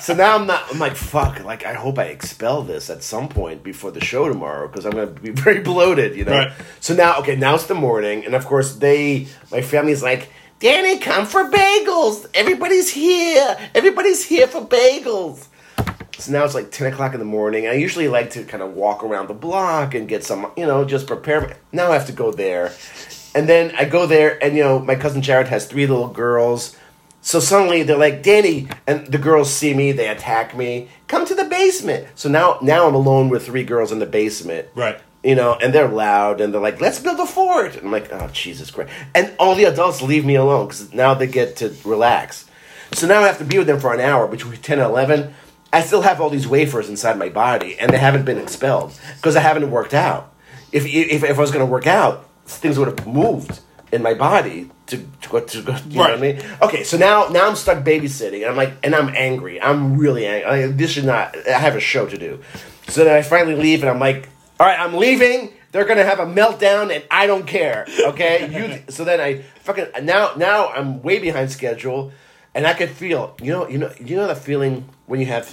[0.01, 3.29] so now I'm not, I'm like, fuck, like, I hope I expel this at some
[3.29, 6.33] point before the show tomorrow because I'm going to be very bloated, you know?
[6.37, 6.53] Right.
[6.81, 10.99] So now, okay, now it's the morning, and of course, they, my family's like, Danny,
[10.99, 12.27] come for bagels.
[12.35, 13.57] Everybody's here.
[13.75, 15.47] Everybody's here for bagels.
[16.19, 17.69] So now it's like 10 o'clock in the morning.
[17.69, 20.85] I usually like to kind of walk around the block and get some, you know,
[20.85, 21.57] just prepare.
[21.71, 22.73] Now I have to go there.
[23.35, 26.77] And then I go there, and, you know, my cousin Jared has three little girls.
[27.21, 30.89] So suddenly they're like, Danny, and the girls see me, they attack me.
[31.09, 32.07] Come to the basement.
[32.15, 34.99] So now, now I'm alone with three girls in the basement Right.
[35.23, 38.11] you know, and they're loud and they're like, "Let's build a fort." And I'm like,
[38.13, 41.75] "Oh, Jesus Christ!" And all the adults leave me alone because now they get to
[41.85, 42.45] relax.
[42.93, 45.35] So now I have to be with them for an hour between ten and eleven.
[45.73, 49.35] I still have all these wafers inside my body, and they haven't been expelled because
[49.37, 50.33] I haven't worked out.
[50.71, 53.61] If if, if I was going to work out, things would have moved
[53.93, 55.77] in my body to to go to go.
[55.89, 56.43] You know what I mean?
[56.63, 58.43] Okay, so now now I'm stuck babysitting.
[58.43, 59.61] And I'm like, and I'm angry.
[59.61, 60.65] I'm really angry.
[60.65, 61.37] I, this should not.
[61.47, 62.41] I have a show to do.
[62.89, 65.53] So then I finally leave, and I'm like, all right, I'm leaving.
[65.71, 67.87] They're gonna have a meltdown, and I don't care.
[68.01, 68.49] Okay,
[68.87, 68.93] you.
[68.93, 72.13] So then I fucking now now I'm way behind schedule,
[72.55, 75.47] and I could feel you know you know you know that feeling when you have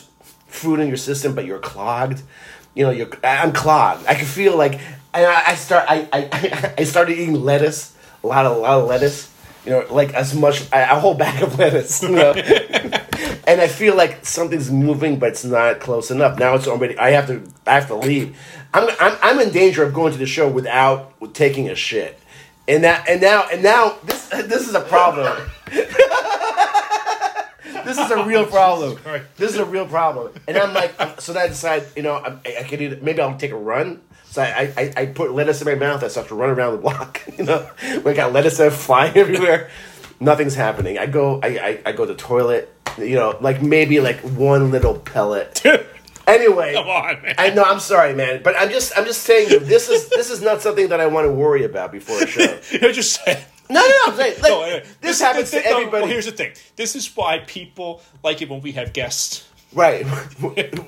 [0.47, 2.21] food in your system but you're clogged.
[2.73, 4.05] You know you're I'm clogged.
[4.07, 4.79] I can feel like
[5.15, 8.79] and I, I start I, I I started eating lettuce a lot of a lot
[8.81, 9.31] of lettuce.
[9.65, 12.03] You know, like as much a a whole bag of lettuce.
[12.03, 12.31] You know,
[13.47, 16.37] and I feel like something's moving, but it's not close enough.
[16.37, 16.97] Now it's already.
[16.97, 17.43] I have to.
[17.65, 18.37] I have to leave.
[18.73, 18.89] I'm.
[18.99, 19.17] I'm.
[19.21, 22.19] I'm in danger of going to the show without taking a shit.
[22.67, 23.07] And that.
[23.07, 23.47] And now.
[23.51, 23.97] And now.
[24.03, 24.27] This.
[24.29, 25.49] This is a problem.
[27.85, 28.99] this is a real oh, problem.
[29.37, 30.33] This is a real problem.
[30.47, 31.21] And I'm like.
[31.21, 31.85] So then I decide.
[31.95, 32.15] You know.
[32.15, 32.99] I, I could either.
[33.01, 34.01] Maybe I'll take a run.
[34.35, 36.03] So I, I, I put lettuce in my mouth.
[36.03, 37.21] I start to run around the block.
[37.37, 37.69] You know,
[38.03, 39.69] we got lettuce flying everywhere.
[40.19, 40.97] Nothing's happening.
[40.97, 41.39] I go.
[41.41, 42.69] I, I, I go to the toilet.
[42.97, 45.63] You know, like maybe like one little pellet.
[46.27, 47.35] Anyway, Come on, man.
[47.37, 47.61] I know.
[47.61, 50.59] I'm sorry, man, but I'm just I'm just saying you, this is this is not
[50.59, 52.59] something that I want to worry about before a show.
[52.71, 53.45] You know, just say.
[53.69, 53.93] No, no, no.
[54.07, 54.97] I'm saying like, No, wait, wait.
[55.01, 56.01] this happens the to thing- no, everybody.
[56.01, 56.53] well, here's the thing.
[56.77, 59.47] This is why people like it when we have guests.
[59.71, 60.03] Right.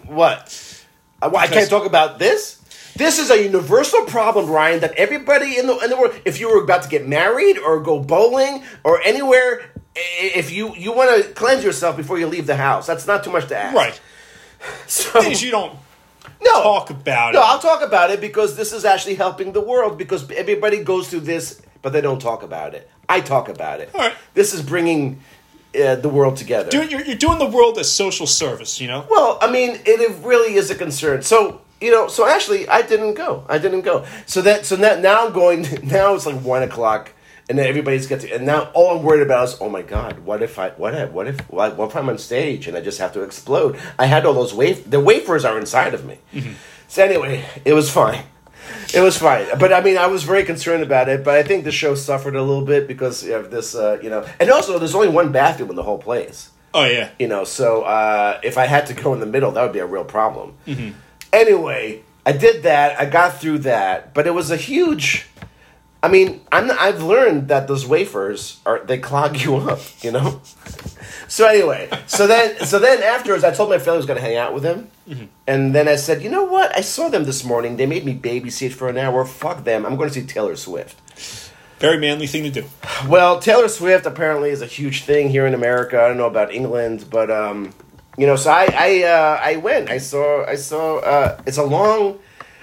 [0.07, 0.83] what?
[1.21, 2.63] Uh, I can't talk about this.
[2.97, 6.49] This is a universal problem, Ryan, that everybody in the in the world, if you
[6.49, 11.31] were about to get married or go bowling or anywhere, if you you want to
[11.33, 13.75] cleanse yourself before you leave the house, that's not too much to ask.
[13.75, 13.99] Right.
[14.88, 15.77] So Things you don't
[16.41, 17.45] no, talk about No, it.
[17.45, 21.21] I'll talk about it because this is actually helping the world because everybody goes through
[21.21, 22.89] this, but they don't talk about it.
[23.07, 23.89] I talk about it.
[23.93, 24.15] All right.
[24.33, 25.21] This is bringing
[25.79, 26.69] uh, the world together.
[26.69, 29.05] Do- you're, you're doing the world a social service, you know?
[29.10, 31.21] Well, I mean, it, it really is a concern.
[31.21, 33.43] So you know, so actually, I didn't go.
[33.47, 34.05] I didn't go.
[34.25, 35.65] So that so that now I'm going.
[35.83, 37.11] Now it's like one o'clock
[37.49, 40.19] and then everybody's got to, and now all I'm worried about is, oh my god,
[40.19, 42.81] what if I, what if, what if, what, what if I'm on stage and I
[42.81, 43.79] just have to explode?
[43.97, 46.17] I had all those waf- the wafers are inside of me.
[46.89, 48.23] So anyway, it was fine.
[48.93, 51.23] It was fine, but I mean, I was very concerned about it.
[51.23, 54.25] But I think the show suffered a little bit because of this, uh, you know,
[54.41, 57.09] and also there's only one bathroom in the whole place Oh yeah.
[57.17, 59.79] you know so uh, if i had to go in the middle that would be
[59.79, 60.53] a real problem
[61.33, 65.27] anyway i did that i got through that but it was a huge
[66.01, 70.41] i mean I'm, i've learned that those wafers are they clog you up you know?
[71.29, 74.25] So anyway so then so then afterwards i told my family i was going to
[74.25, 74.89] hang out with him
[75.45, 76.75] and then i said you know what?
[76.75, 77.77] I saw them this morning.
[77.77, 79.25] They made me babysit for an hour.
[79.25, 79.85] Fuck them.
[79.85, 80.95] I'm going to see taylor swift.
[81.79, 82.65] Very manly thing to do.
[83.07, 86.01] well, Taylor Swift apparently is a huge thing here in America.
[86.01, 87.71] I don't know about England, but um,
[88.17, 89.89] you know, so I I uh, I went.
[89.89, 90.97] I saw I saw.
[90.97, 92.19] Uh, it's a long.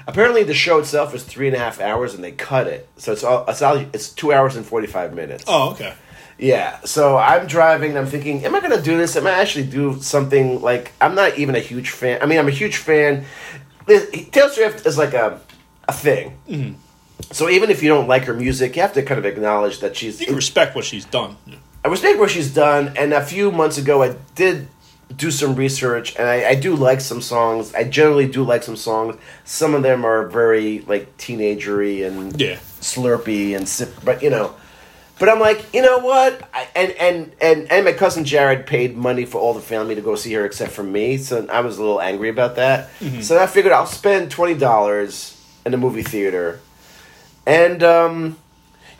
[0.07, 3.12] Apparently, the show itself is three and a half hours, and they cut it, so
[3.12, 5.45] it's all it's all, it's two hours and forty five minutes.
[5.47, 5.95] Oh okay.
[6.37, 9.14] Yeah, so I'm driving and I'm thinking, am I going to do this?
[9.14, 12.21] Am I actually do something like I'm not even a huge fan.
[12.21, 13.25] I mean, I'm a huge fan.
[13.87, 15.40] Taylor Swift is like a
[15.87, 16.37] a thing.
[16.49, 16.75] Mm-hmm.
[17.31, 19.97] So even if you don't like her music, you have to kind of acknowledge that
[19.97, 20.21] she's.
[20.21, 21.37] You can respect what she's done.
[21.85, 24.69] I respect what she's done, and a few months ago, I did
[25.16, 27.74] do some research, and I, I do like some songs.
[27.74, 29.16] I generally do like some songs.
[29.44, 32.57] Some of them are very like teenagery and Yeah.
[32.81, 34.55] slurpy and sip, but you know.
[35.18, 36.48] But I'm like, you know what?
[36.53, 40.00] I, and and and and my cousin Jared paid money for all the family to
[40.00, 42.90] go see her except for me, so I was a little angry about that.
[43.22, 46.61] So I figured I'll spend twenty dollars in the movie theater,
[47.46, 48.37] and um,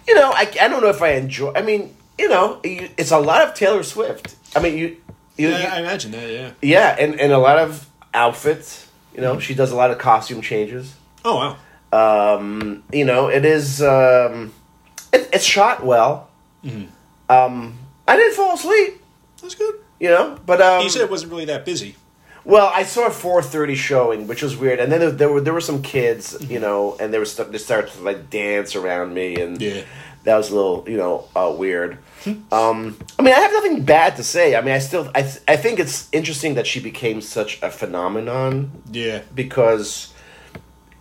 [0.07, 1.53] you know, I I don't know if I enjoy.
[1.57, 4.37] I mean, you know, it's a lot of Taylor Swift.
[4.55, 4.97] I mean, you,
[5.37, 6.31] you, Yeah, you I imagine that.
[6.31, 6.51] Yeah.
[6.63, 8.89] yeah, and and a lot of outfits.
[9.15, 10.95] You know, she does a lot of costume changes.
[11.25, 11.37] Oh
[11.93, 12.37] wow.
[12.37, 13.81] Um, you know, it is.
[13.83, 14.53] Um,
[15.13, 16.29] it, it's shot well.
[17.29, 19.01] Um, I didn't fall asleep.
[19.41, 19.75] That's good.
[20.01, 21.95] You know, but um, You said it wasn't really that busy.
[22.45, 25.41] well, I saw a four thirty showing, which was weird, and then there, there were
[25.41, 28.75] there were some kids, you know, and they were st- they started to like dance
[28.77, 29.83] around me, and Yeah.
[30.25, 31.99] That was a little, you know, uh, weird.
[32.51, 34.57] um, I mean, I have nothing bad to say.
[34.57, 37.71] I mean, I still, I, th- I think it's interesting that she became such a
[37.71, 39.21] phenomenon Yeah.
[39.35, 40.13] because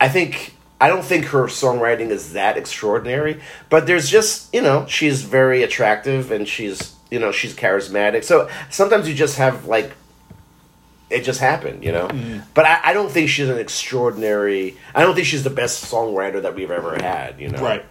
[0.02, 4.86] I think I don't think her songwriting is that extraordinary, but there's just you know
[4.88, 8.26] she's very attractive and she's you know she's charismatic.
[8.26, 9.94] So sometimes you just have like
[11.10, 12.10] it just happened, you know.
[12.54, 14.76] But I, I don't think she's an extraordinary.
[14.96, 17.62] I don't think she's the best songwriter that we've ever had, you know.
[17.62, 17.86] Right.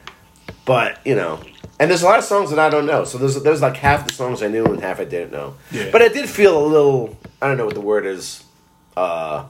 [0.64, 1.40] But you know,
[1.80, 3.04] and there's a lot of songs that I don't know.
[3.04, 5.54] So there's there's like half the songs I knew and half I didn't know.
[5.70, 5.90] Yeah.
[5.90, 7.16] But I did feel a little.
[7.40, 8.44] I don't know what the word is.
[8.96, 9.46] Uh,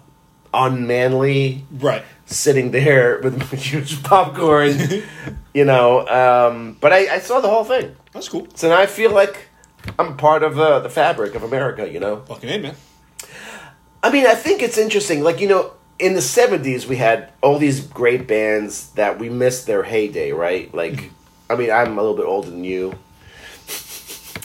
[0.55, 2.05] unmanly Right.
[2.27, 4.77] sitting there with my huge popcorn,
[5.55, 6.07] you know.
[6.07, 8.46] Um, but I, I saw the whole thing, That's cool.
[8.55, 9.48] so now I feel like
[9.98, 12.20] I'm a part of uh, the fabric of America, you know.
[12.29, 12.75] Fucking A, man.
[14.03, 15.22] I mean, I think it's interesting.
[15.22, 19.66] Like you know, in the '70s, we had all these great bands that we missed
[19.66, 20.72] their heyday, right?
[20.74, 21.52] Like, mm-hmm.
[21.52, 22.94] I mean, I'm a little bit older than you.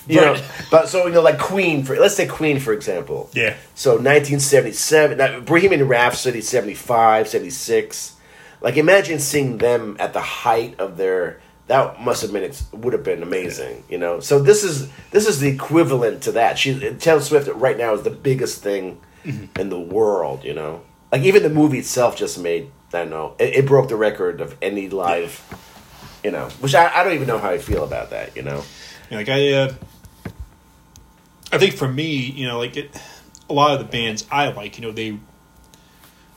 [0.09, 0.37] You Right.
[0.37, 3.29] know, but so you know, like Queen for let's say Queen for example.
[3.33, 3.57] Yeah.
[3.75, 8.15] So 1977, now, Bohemian Rhapsody 75, 76.
[8.61, 12.93] Like imagine seeing them at the height of their that must have been it would
[12.93, 14.19] have been amazing, you know.
[14.21, 16.57] So this is this is the equivalent to that.
[16.57, 19.59] She Taylor Swift right now is the biggest thing mm-hmm.
[19.59, 20.81] in the world, you know.
[21.17, 24.39] Like even the movie itself just made I don't know it, it broke the record
[24.41, 25.41] of any live,
[26.23, 26.49] you know.
[26.59, 28.63] Which I, I don't even know how I feel about that, you know.
[29.09, 29.73] Yeah, like I, uh,
[31.51, 33.01] I think for me, you know, like it,
[33.49, 35.17] a lot of the bands I like, you know, they,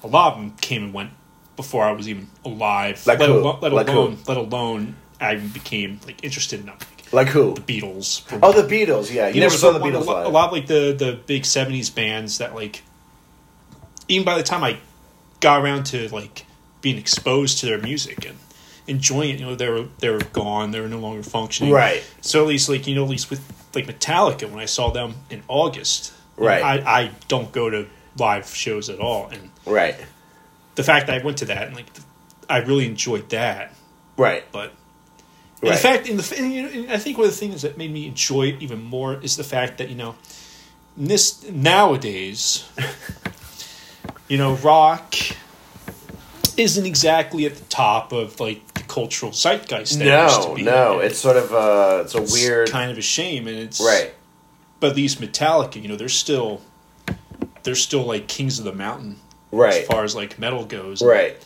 [0.03, 1.11] a lot of them came and went
[1.57, 3.07] before I was even alive.
[3.07, 3.39] Like let, who?
[3.41, 3.99] alone, let Like who?
[3.99, 6.79] alone, let alone, I became like interested in them.
[7.13, 7.55] Like, who?
[7.55, 8.23] The Beatles.
[8.41, 9.13] Oh, the Beatles.
[9.13, 10.27] Yeah, you, you never know, saw the so a Beatles lot, live.
[10.27, 12.83] a lot of like the the big '70s bands that like,
[14.11, 14.79] even by the time I
[15.41, 16.45] got around to like
[16.83, 18.37] being exposed to their music and
[18.87, 21.73] enjoying it, you know, they were they were gone, they were no longer functioning.
[21.73, 22.03] Right.
[22.21, 23.43] So at least like you know, at least with
[23.75, 26.63] like Metallica, when I saw them in August, Right.
[26.63, 27.87] I I don't go to
[28.19, 29.95] live shows at all, and Right.
[30.75, 31.87] the fact that I went to that and like
[32.49, 33.75] I really enjoyed that,
[34.17, 34.45] Right.
[34.51, 34.73] but
[35.63, 37.77] in fact, in the and, you know, and I think one of the things that
[37.77, 40.15] made me enjoy it even more is the fact that you know,
[40.99, 42.65] in this nowadays,
[44.31, 45.15] you know, rock
[46.57, 49.99] isn't exactly at the top of like the cultural zeitgeist.
[49.99, 50.05] That
[50.47, 50.63] No, be.
[50.63, 53.81] no, it's sort of uh, it's a It's weird, kind of a shame, and it's
[53.81, 54.13] right?
[54.79, 56.61] But at least Metallica, you know, they're still
[57.63, 59.17] they're still like kings of the mountain
[59.53, 61.03] Right, as far as like metal goes.
[61.03, 61.37] right,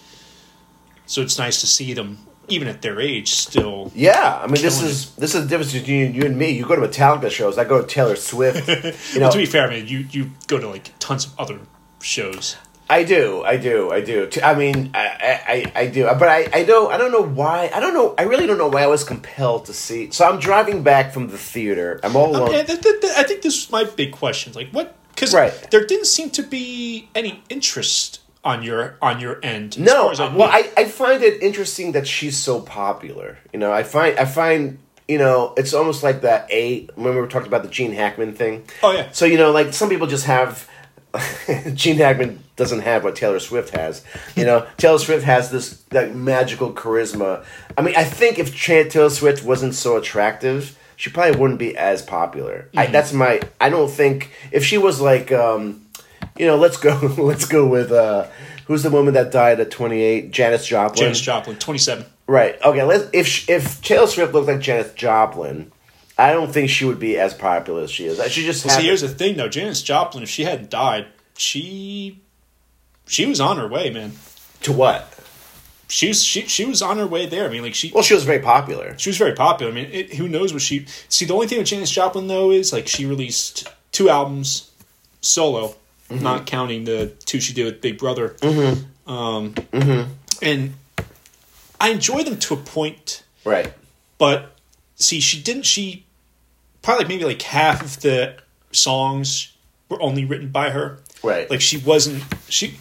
[1.07, 2.18] So it's nice to see them
[2.49, 3.90] even at their age, still.
[3.94, 6.51] Yeah, I mean, this is this is the difference between you and me.
[6.51, 7.57] You go to Metallica shows.
[7.57, 8.68] I go to Taylor Swift.
[9.14, 11.33] You know, But to be fair, I mean, you you go to like tons of
[11.38, 11.59] other
[12.03, 12.57] shows.
[12.88, 14.29] I do, I do, I do.
[14.42, 17.70] I mean, I, I, I- I do, but I, I don't, I don't know why.
[17.75, 18.14] I don't know.
[18.18, 20.11] I really don't know why I was compelled to see.
[20.11, 21.99] So I'm driving back from the theater.
[22.03, 22.53] I'm all alone.
[22.53, 24.53] Yeah, th- th- th- I think this is my big question.
[24.53, 24.94] Like, what?
[25.14, 25.53] Because Right.
[25.70, 29.73] there didn't seem to be any interest on your on your end.
[29.73, 30.51] as No, far as I well.
[30.53, 33.38] I, I find it interesting that she's so popular.
[33.53, 36.51] You know, I find I find you know it's almost like that.
[36.51, 38.64] A when we were talking about the Gene Hackman thing.
[38.83, 39.09] Oh, yeah.
[39.12, 40.68] So you know, like some people just have.
[41.74, 44.05] Gene Hackman doesn't have what Taylor Swift has.
[44.35, 47.44] You know, Taylor Swift has this that magical charisma.
[47.77, 52.03] I mean, I think if Taylor Swift wasn't so attractive, she probably wouldn't be as
[52.03, 52.68] popular.
[52.77, 53.40] I, that's my.
[53.61, 55.87] I don't think if she was like, um,
[56.37, 58.27] you know, let's go, let's go with uh,
[58.66, 60.96] who's the woman that died at twenty eight, Janis Joplin.
[60.96, 62.07] Janis Joplin, twenty seven.
[62.27, 62.61] Right.
[62.62, 62.83] Okay.
[62.83, 63.09] Let's.
[63.12, 65.70] If if Taylor Swift looked like Janis Joplin,
[66.16, 68.22] I don't think she would be as popular as she is.
[68.31, 68.68] She just.
[68.68, 69.48] See, here's the thing, though.
[69.48, 72.20] Janis Joplin, if she hadn't died, she
[73.07, 74.12] she was on her way, man.
[74.62, 75.11] to what?
[75.88, 77.46] She was she she was on her way there.
[77.46, 78.96] I mean, like she Well, she was very popular.
[78.98, 79.70] she was very popular.
[79.70, 80.87] I mean, it, who knows what she?
[81.09, 84.70] See, the only thing with Janis Joplin though is like she released two albums
[85.20, 85.74] solo,
[86.09, 86.22] mm-hmm.
[86.22, 88.31] not counting the two she did with Big Brother.
[88.40, 89.11] Mm-hmm.
[89.12, 90.11] Um, mm-hmm.
[90.40, 90.74] and
[91.81, 93.70] I enjoy them to a point, Right.
[94.16, 94.57] but
[94.96, 95.64] see, she didn't.
[95.64, 96.04] She
[96.85, 98.37] probably like maybe like half of the
[98.70, 99.53] songs
[99.88, 101.01] were only written by her.
[101.23, 101.51] Right.
[101.51, 102.79] Like she wasn't she.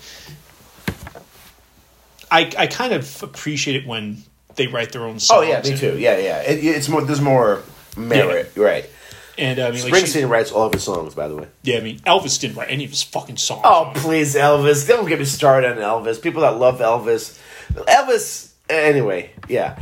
[2.30, 4.24] I I kind of appreciate it when
[4.56, 5.40] they write their own songs.
[5.40, 5.98] Oh yeah, me too.
[5.98, 6.42] Yeah, yeah.
[6.42, 7.02] It, it's more.
[7.02, 7.64] There's more
[7.98, 8.52] merit.
[8.56, 8.90] Right.
[9.38, 11.48] And uh, I mean, Springsteen she, writes all of his songs, by the way.
[11.64, 13.62] yeah, I mean, Elvis didn't write any of his fucking songs.
[13.64, 14.88] Oh please, Elvis!
[14.88, 16.22] Don't get me started on Elvis.
[16.22, 17.40] People that love Elvis,
[17.74, 18.52] Elvis.
[18.70, 19.80] Anyway, yeah,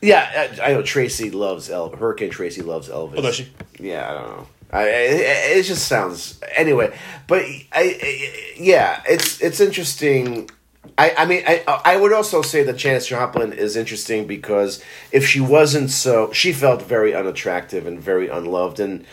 [0.00, 0.48] yeah.
[0.60, 1.98] I, I know Tracy loves Elvis.
[1.98, 3.14] Hurricane Tracy loves Elvis.
[3.16, 3.48] Oh, does she?
[3.78, 4.46] Yeah, I don't know.
[4.70, 10.50] I, I, it just sounds anyway, but I, I yeah, it's it's interesting.
[10.98, 15.26] I, I mean, I I would also say that Janis Joplin is interesting because if
[15.26, 19.06] she wasn't so, she felt very unattractive and very unloved, and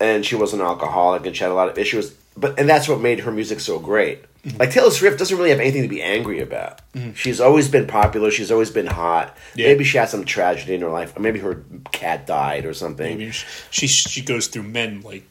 [0.00, 2.14] and she was an alcoholic and she had a lot of issues.
[2.36, 4.24] But and that's what made her music so great.
[4.58, 6.80] Like Taylor Swift doesn't really have anything to be angry about.
[7.14, 8.30] She's always been popular.
[8.30, 9.36] She's always been hot.
[9.54, 9.68] Yeah.
[9.68, 11.16] Maybe she had some tragedy in her life.
[11.16, 13.18] Or maybe her cat died or something.
[13.18, 13.32] Mean,
[13.70, 15.24] she she goes through men like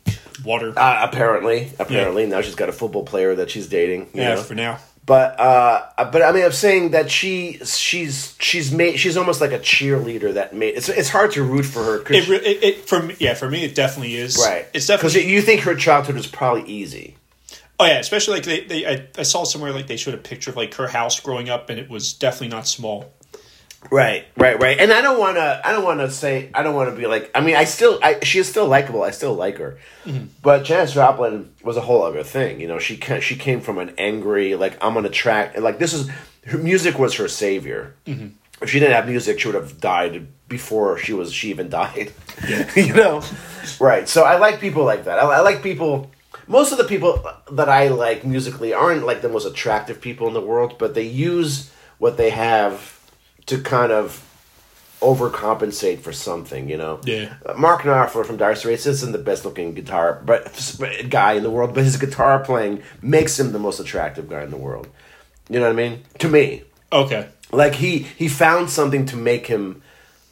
[0.43, 0.73] water.
[0.77, 4.01] Uh, apparently, apparently now she's got a football player that she's dating.
[4.13, 4.41] you yeah, know?
[4.41, 4.79] for now.
[5.05, 9.53] But uh, but I mean, I'm saying that she she's she's made she's almost like
[9.53, 11.99] a cheerleader that made it's it's hard to root for her.
[11.99, 14.37] 'cause It, it, it for me, yeah, for me, it definitely is.
[14.37, 17.15] right, It's definitely because you think her childhood was probably easy.
[17.79, 20.51] Oh yeah, especially like they, they I, I saw somewhere like they showed a picture
[20.51, 23.13] of like her house growing up, and it was definitely not small.
[23.91, 24.79] Right, right, right.
[24.79, 25.61] And I don't want to.
[25.63, 26.49] I don't want to say.
[26.53, 27.29] I don't want to be like.
[27.35, 27.99] I mean, I still.
[28.01, 29.03] I, she is still likable.
[29.03, 29.77] I still like her.
[30.05, 30.25] Mm-hmm.
[30.41, 32.59] But Janis Joplin was a whole other thing.
[32.59, 35.57] You know, she she came from an angry like I'm gonna track.
[35.57, 36.09] Like this is
[36.47, 37.95] her music was her savior.
[38.05, 38.29] Mm-hmm.
[38.61, 42.11] If she didn't have music, she would have died before she was she even died.
[42.75, 43.23] you know,
[43.79, 44.09] right?
[44.09, 45.19] So I like people like that.
[45.19, 46.11] I, I like people.
[46.47, 50.33] Most of the people that I like musically aren't like the most attractive people in
[50.33, 52.99] the world, but they use what they have
[53.47, 54.23] to kind of
[55.01, 56.99] overcompensate for something, you know.
[57.03, 57.35] Yeah.
[57.57, 60.43] Mark Knopfler from Dire Straits isn't the best looking guitar but
[61.09, 64.49] guy in the world, but his guitar playing makes him the most attractive guy in
[64.49, 64.87] the world.
[65.49, 66.03] You know what I mean?
[66.19, 67.27] To me, Okay.
[67.51, 69.81] like he he found something to make him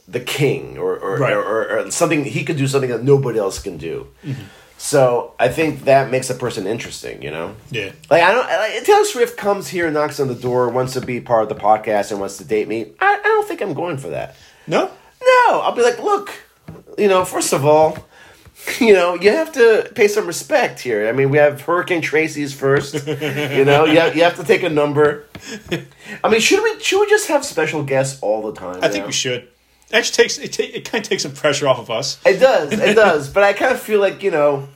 [0.08, 1.34] the king, or or, Right.
[1.34, 4.08] or, or, or something he could do something that nobody else can do.
[4.23, 4.41] Mm-hmm.
[4.78, 7.56] So I think that makes a person interesting, you know.
[7.72, 7.92] Yeah.
[8.10, 8.46] Like I don't.
[8.46, 11.56] Like, Taylor Swift comes here, knocks on the door, wants to be part of the
[11.56, 12.92] podcast, and wants to date me.
[13.00, 14.36] I, I don't think I'm going for that.
[14.68, 14.92] No.
[15.22, 16.32] No, I'll be like, look,
[16.98, 17.98] you know, first of all,
[18.80, 21.08] you know, you have to pay some respect here.
[21.08, 23.08] I mean, we have Hurricane Tracy's first.
[23.08, 25.26] you know, you have, you have to take a number.
[26.24, 28.80] I mean, should we should we just have special guests all the time?
[28.84, 29.48] I think we should.
[29.95, 32.19] Actually, takes it, ta- it kind of takes some pressure off of us.
[32.25, 33.29] It does, it does.
[33.29, 34.67] But I kind of feel like you know,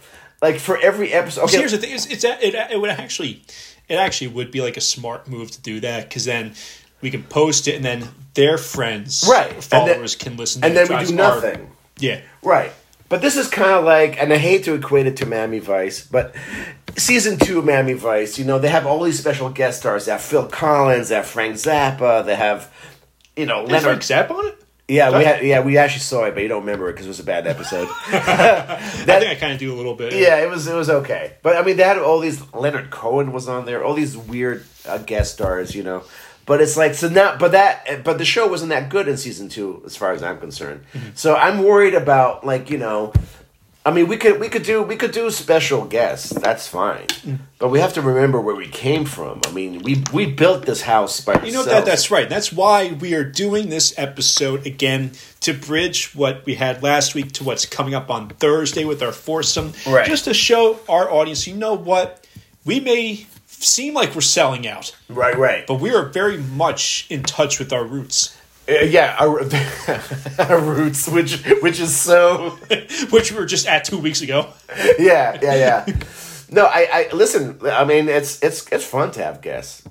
[0.42, 1.44] like for every episode.
[1.46, 3.44] Okay, here's the thing: it's, it's it, it would actually,
[3.88, 6.54] it actually would be like a smart move to do that because then
[7.02, 9.52] we can post it and then their friends, Right.
[9.52, 10.62] And then- followers can listen.
[10.62, 11.72] to and then we do our- nothing.
[11.98, 12.72] yeah, Right.
[13.10, 16.06] But this is kind of like, and I hate to equate it to Miami Vice,
[16.06, 16.36] but
[16.96, 20.06] season two of Miami Vice, you know, they have all these special guest stars.
[20.06, 22.72] They have Phil Collins, they have Frank Zappa, they have,
[23.36, 23.84] you know, Is Leonard.
[23.84, 24.59] Frank Zapp on it?
[24.90, 27.10] Yeah, we had, yeah, we actually saw it, but you don't remember it because it
[27.10, 27.88] was a bad episode.
[28.08, 30.14] I think I kind of do a little bit.
[30.14, 32.42] yeah, it was it was okay, but I mean, they had all these.
[32.54, 36.04] Leonard Cohen was on there, all these weird uh, guest stars, you know.
[36.46, 39.50] But it's like so now, but that, but the show wasn't that good in season
[39.50, 40.84] two, as far as I'm concerned.
[41.14, 43.14] So I'm worried about like you know,
[43.90, 46.30] I mean, we could we could do we could do special guests.
[46.30, 47.40] That's fine, mm.
[47.58, 49.42] but we have to remember where we came from.
[49.48, 52.30] I mean, we we built this house by You know that that's right.
[52.30, 57.32] That's why we are doing this episode again to bridge what we had last week
[57.32, 59.74] to what's coming up on Thursday with our foursome.
[59.88, 60.06] Right.
[60.06, 62.28] Just to show our audience, you know what?
[62.66, 65.66] We may seem like we're selling out, right, right.
[65.66, 68.39] but we are very much in touch with our roots,
[68.70, 69.42] Uh, yeah, our,
[70.38, 72.52] our roots, which which is so
[73.10, 74.48] which we were just at two weeks ago.
[75.00, 75.86] yeah, yeah, yeah.
[76.52, 77.60] No, I, I listen.
[77.64, 79.84] I mean, it's it's it's fun to have guests.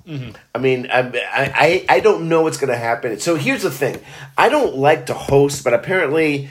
[0.53, 3.17] I mean, I, I I don't know what's going to happen.
[3.21, 3.97] So here's the thing:
[4.37, 6.49] I don't like to host, but apparently,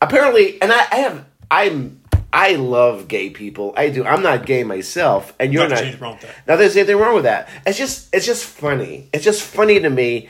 [0.00, 2.00] apparently, and I, I have I'm
[2.32, 3.74] I love gay people.
[3.76, 4.04] I do.
[4.04, 6.00] I'm not gay myself, and you're Not not.
[6.00, 6.46] wrong with that.
[6.46, 7.48] Now, there's anything wrong with that.
[7.66, 9.08] It's just it's just funny.
[9.12, 10.28] It's just funny to me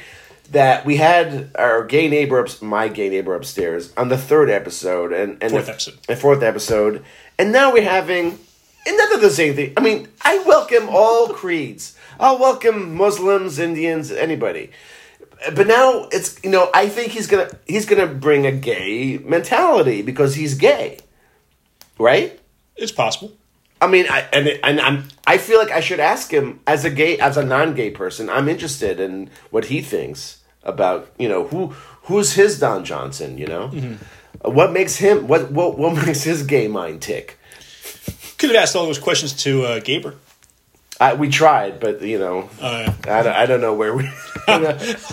[0.52, 5.12] that we had our gay neighbor, ups, my gay neighbor upstairs, on the third episode,
[5.12, 5.98] and and Fourth the, episode.
[6.06, 7.04] the fourth episode,
[7.38, 8.38] and now we're having.
[8.86, 9.72] another of the same thing.
[9.76, 11.96] I mean, I welcome all creeds.
[12.20, 14.70] I'll welcome Muslims, Indians, anybody.
[15.54, 20.02] But now it's you know I think he's gonna he's gonna bring a gay mentality
[20.02, 20.98] because he's gay,
[21.98, 22.38] right?
[22.76, 23.32] It's possible.
[23.80, 26.90] I mean, I and and I'm I feel like I should ask him as a
[26.90, 28.30] gay as a non-gay person.
[28.30, 31.68] I'm interested in what he thinks about you know who
[32.04, 33.38] who's his Don Johnson.
[33.38, 33.68] You know,
[34.42, 37.38] what makes him what what what makes his gay mind tick.
[38.38, 40.16] Could have asked all those questions to uh, Gaber.
[41.02, 44.08] I, we tried, but you know, Uh, I, don't, I don't know where we.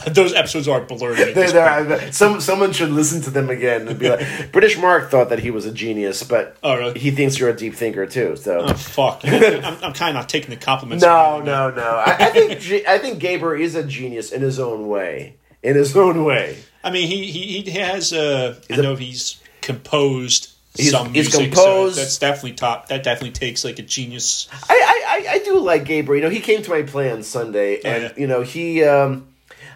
[0.07, 1.17] those episodes are blurred.
[1.35, 5.39] They're- some someone should listen to them again and be like, British Mark thought that
[5.39, 6.99] he was a genius, but Oh, really?
[6.99, 8.35] he thinks you're a deep thinker too.
[8.35, 9.21] So Oh, fuck.
[9.23, 11.03] I'm, I'm kind of not taking the compliments.
[11.03, 11.83] No, no, no.
[12.05, 15.35] I, I think I think Gaber is a genius in his own way.
[15.61, 18.13] In his own way, I mean, he he, he has.
[18.13, 21.51] Uh, I He's a- know he's composed He's- some he's music.
[21.51, 22.87] composed- So that's definitely top.
[22.87, 24.47] That definitely takes like a genius.
[24.69, 26.21] I, I, I, do like Gabriel.
[26.23, 28.13] You know, he came to my play on Sunday, and yeah.
[28.15, 28.83] you know, he.
[28.83, 29.27] Um,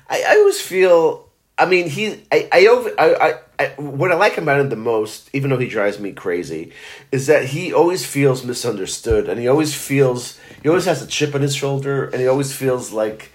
[0.09, 1.27] I, I always feel.
[1.57, 2.23] I mean, he.
[2.31, 3.65] I, I, over, I, I, I.
[3.81, 6.71] What I like about him the most, even though he drives me crazy,
[7.11, 10.39] is that he always feels misunderstood, and he always feels.
[10.61, 13.31] He always has a chip on his shoulder, and he always feels like.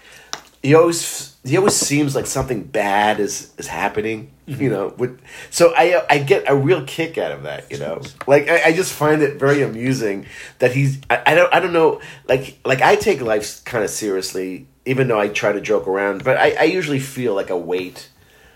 [0.61, 1.29] He always.
[1.41, 4.31] He always seems like something bad is is happening.
[4.45, 4.69] You mm-hmm.
[4.69, 7.71] know, with so I I get a real kick out of that.
[7.71, 10.25] You know, like I, I just find it very amusing
[10.59, 10.99] that he's.
[11.09, 11.53] I, I don't.
[11.53, 12.01] I don't know.
[12.27, 16.25] Like like I take life kind of seriously, even though I try to joke around.
[16.25, 18.09] But I, I usually feel like a weight.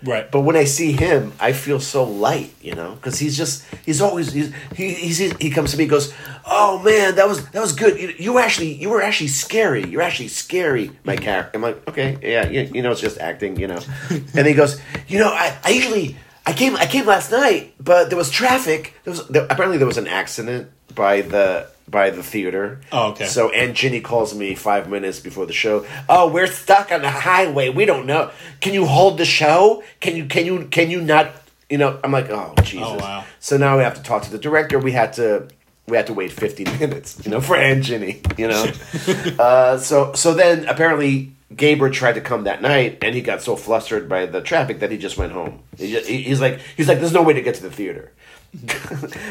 [0.04, 0.30] Right.
[0.30, 4.00] But when I see him, I feel so light, you know, because he's just he's
[4.00, 6.12] always he's, he he's, he comes to me and goes,
[6.44, 7.98] "Oh man, that was that was good.
[7.98, 9.88] You, you were actually you were actually scary.
[9.88, 13.58] You're actually scary, my character." I'm like, "Okay, yeah, you, you know, it's just acting,
[13.58, 13.80] you know."
[14.34, 14.78] and he goes,
[15.08, 18.94] "You know, I, I usually I came I came last night, but there was traffic.
[19.04, 22.80] There was there, apparently there was an accident by the by the theater.
[22.92, 23.26] Oh, okay.
[23.26, 25.86] So Aunt Ginny calls me five minutes before the show.
[26.08, 27.68] Oh, we're stuck on the highway.
[27.68, 28.30] We don't know.
[28.60, 29.82] Can you hold the show?
[30.00, 31.30] Can you can you can you not?
[31.70, 32.86] You know, I'm like, oh Jesus.
[32.88, 33.24] Oh, wow.
[33.40, 34.78] So now we have to talk to the director.
[34.78, 35.48] We had to
[35.86, 37.20] we had to wait 15 minutes.
[37.24, 38.22] You know, for Aunt Ginny.
[38.38, 38.72] You know.
[39.38, 41.30] uh, so so then apparently.
[41.52, 44.90] Gaber tried to come that night, and he got so flustered by the traffic that
[44.90, 45.60] he just went home.
[45.78, 48.10] He just, he- he's like, he's like, there's no way to get to the theater.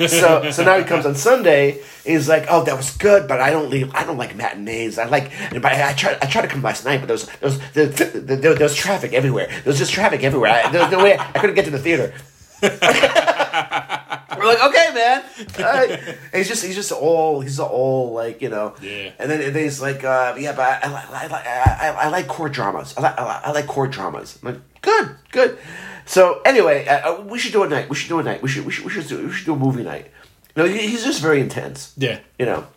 [0.07, 1.81] So so now he comes on Sunday.
[2.05, 3.93] He's like, "Oh, that was good, but I don't leave.
[3.95, 4.97] I don't like matinees.
[4.99, 5.31] I like.
[5.51, 6.17] But I, I tried.
[6.21, 8.63] I tried to come last night, but there was there was, there, there, there, there
[8.65, 9.47] was traffic everywhere.
[9.47, 10.51] There was just traffic everywhere.
[10.51, 12.13] I, there was no way I couldn't get to the theater."
[12.63, 15.23] We're like, okay, man.
[15.59, 16.17] Right.
[16.33, 18.75] He's just he's just all he's all like you know.
[18.81, 19.11] Yeah.
[19.19, 21.89] And then, and then he's like, uh, yeah, but I, I, like- I, like- I,
[21.89, 22.93] I, I like court dramas.
[22.97, 24.39] I like I, like- I like court dramas.
[24.41, 25.57] I'm like, good, good.
[26.05, 27.89] So anyway, uh, uh, we should do a night.
[27.89, 28.41] We should do a night.
[28.41, 30.11] We should we should we should do, we should do a movie night.
[30.55, 31.93] No, he, he's just very intense.
[31.97, 32.19] Yeah.
[32.37, 32.67] You know.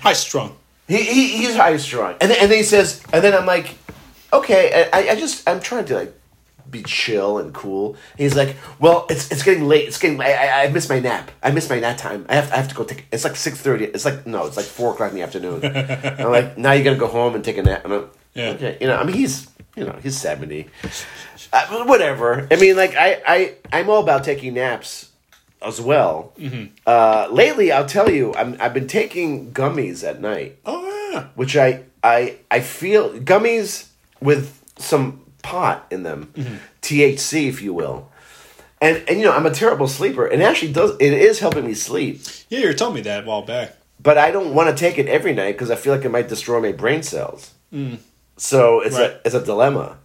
[0.00, 0.56] High strung.
[0.86, 3.74] He, he he's high strung, and then, and then he says, and then I'm like,
[4.34, 6.12] okay, I, I just I'm trying to like
[6.70, 7.92] be chill and cool.
[8.12, 9.88] And he's like, well, it's it's getting late.
[9.88, 10.20] It's getting.
[10.20, 11.30] I, I, I missed my nap.
[11.42, 12.26] I missed my nap time.
[12.28, 13.06] I have I have to go take.
[13.10, 13.86] It's like six thirty.
[13.86, 15.64] It's like no, it's like four o'clock in the afternoon.
[16.20, 17.80] I'm like, now you gotta go home and take a nap.
[17.86, 18.48] I'm like, Yeah.
[18.50, 20.66] okay, you know, I mean, he's you know he's seventy.
[21.54, 22.48] Uh, whatever.
[22.50, 25.10] I mean, like I I I'm all about taking naps
[25.62, 26.34] as well.
[26.86, 30.82] Uh, lately, I'll tell you, I'm, I've been taking gummies at night Oh
[31.12, 31.28] yeah.
[31.36, 33.86] which I I I feel gummies
[34.20, 36.32] with some pot in them,
[36.82, 38.10] THC, if you will.
[38.80, 41.74] And and you know I'm a terrible sleeper, and actually does it is helping me
[41.74, 42.20] sleep.
[42.50, 43.76] Yeah, you were telling me that a while back.
[44.02, 46.28] But I don't want to take it every night because I feel like it might
[46.28, 47.52] destroy my brain cells.
[48.36, 49.12] So it's Right.
[49.12, 49.96] a it's a dilemma.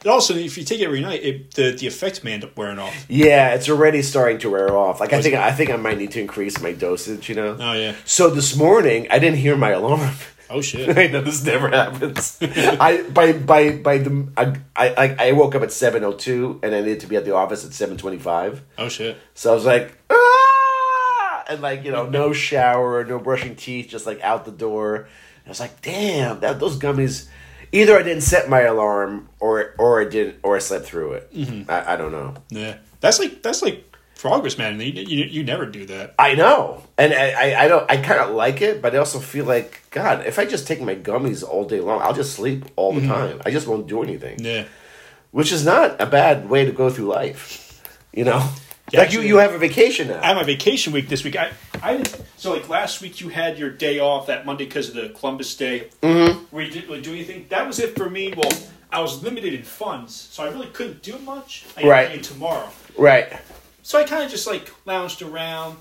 [0.00, 2.56] And also, if you take it every night, it, the the effect may end up
[2.56, 3.06] wearing off.
[3.08, 5.00] Yeah, it's already starting to wear off.
[5.00, 7.28] Like I think I think I might need to increase my dosage.
[7.28, 7.56] You know.
[7.58, 7.94] Oh yeah.
[8.04, 10.14] So this morning I didn't hear my alarm.
[10.50, 10.96] Oh shit.
[10.98, 12.38] I know this never happens.
[12.42, 16.74] I by by by the I I, I woke up at seven oh two and
[16.74, 18.62] I needed to be at the office at seven twenty five.
[18.78, 19.18] Oh shit.
[19.34, 21.44] So I was like, ah!
[21.50, 24.96] and like you know, no shower, no brushing teeth, just like out the door.
[24.96, 27.28] And I was like, damn, that those gummies.
[27.72, 31.32] Either I didn't set my alarm, or or I didn't, or I slept through it.
[31.34, 31.70] Mm-hmm.
[31.70, 32.34] I, I don't know.
[32.50, 32.78] Yeah.
[33.00, 33.84] That's like that's like
[34.18, 34.80] progress, man.
[34.80, 36.14] You, you, you never do that.
[36.18, 37.88] I know, and I I, don't.
[37.90, 40.80] I kind of like it, but I also feel like God, if I just take
[40.80, 43.40] my gummies all day long, I'll just sleep all the time.
[43.46, 44.38] I just won't do anything.
[44.40, 44.64] Yeah.
[45.30, 47.64] which is not a bad way to go through life.
[48.12, 48.42] You know,
[48.96, 50.20] like you, actually- you have a vacation now.
[50.20, 51.36] I have my vacation week this week.
[51.36, 54.88] I, I didn't, so like last week you had your day off that Monday because
[54.88, 55.88] of the Columbus Day.
[56.02, 56.44] Mm-hmm.
[56.54, 57.46] Where you didn't really do anything.
[57.50, 58.32] That was it for me.
[58.36, 58.50] Well,
[58.90, 61.66] I was limited in funds, so I really couldn't do much.
[61.76, 62.08] I Right.
[62.08, 62.22] Right.
[62.22, 63.32] tomorrow, right?
[63.82, 65.76] so I kind of just like lounged around,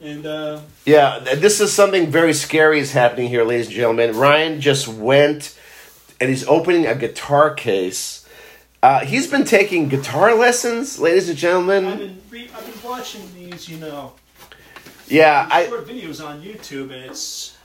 [0.00, 4.14] and uh, Yeah, this is something very scary is happening here, ladies and gentlemen.
[4.16, 5.58] Ryan just went
[6.20, 8.17] and he's opening a guitar case.
[8.82, 11.86] Uh, he's been taking guitar lessons, ladies and gentlemen.
[11.86, 14.12] I've been re- I've been watching these, you know,
[15.08, 17.56] Yeah, I short videos on YouTube, and it's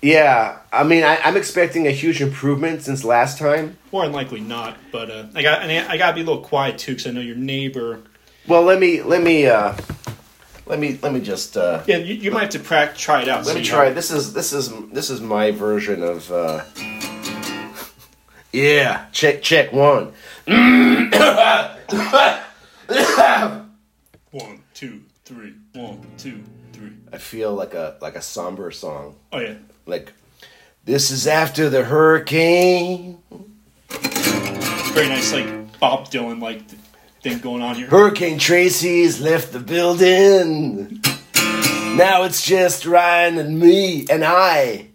[0.00, 0.58] yeah.
[0.72, 3.76] I mean, I, I'm expecting a huge improvement since last time.
[3.92, 4.78] more than likely not.
[4.92, 7.10] But uh, I got I, I got to be a little quiet too because I
[7.10, 8.00] know your neighbor.
[8.46, 9.76] Well, let me let me uh,
[10.64, 13.28] let me let me just uh, Yeah, you, you might have to prac- try it
[13.28, 13.44] out.
[13.44, 13.88] Let so me try.
[13.88, 13.94] know.
[13.94, 16.32] This is this is this is my version of.
[16.32, 16.64] Uh...
[18.52, 20.14] Yeah, check check one.
[20.46, 21.10] One,
[24.74, 25.54] two, three.
[25.72, 26.92] One, two, three.
[27.12, 29.16] I feel like a like a somber song.
[29.32, 29.54] Oh yeah.
[29.86, 30.12] Like
[30.84, 33.18] this is after the hurricane.
[33.88, 36.62] Very nice, like Bob Dylan, like
[37.22, 37.88] thing going on here.
[37.88, 41.00] Hurricane Tracy's left the building.
[41.96, 44.90] Now it's just Ryan and me and I.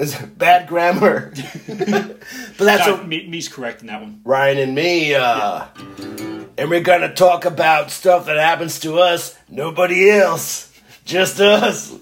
[0.00, 1.30] It's bad grammar.
[1.68, 2.18] but
[2.58, 4.22] that's what me, me's correct in that one.
[4.24, 5.66] Ryan and me, uh,
[6.56, 10.72] and we're gonna talk about stuff that happens to us, nobody else,
[11.04, 11.94] just us.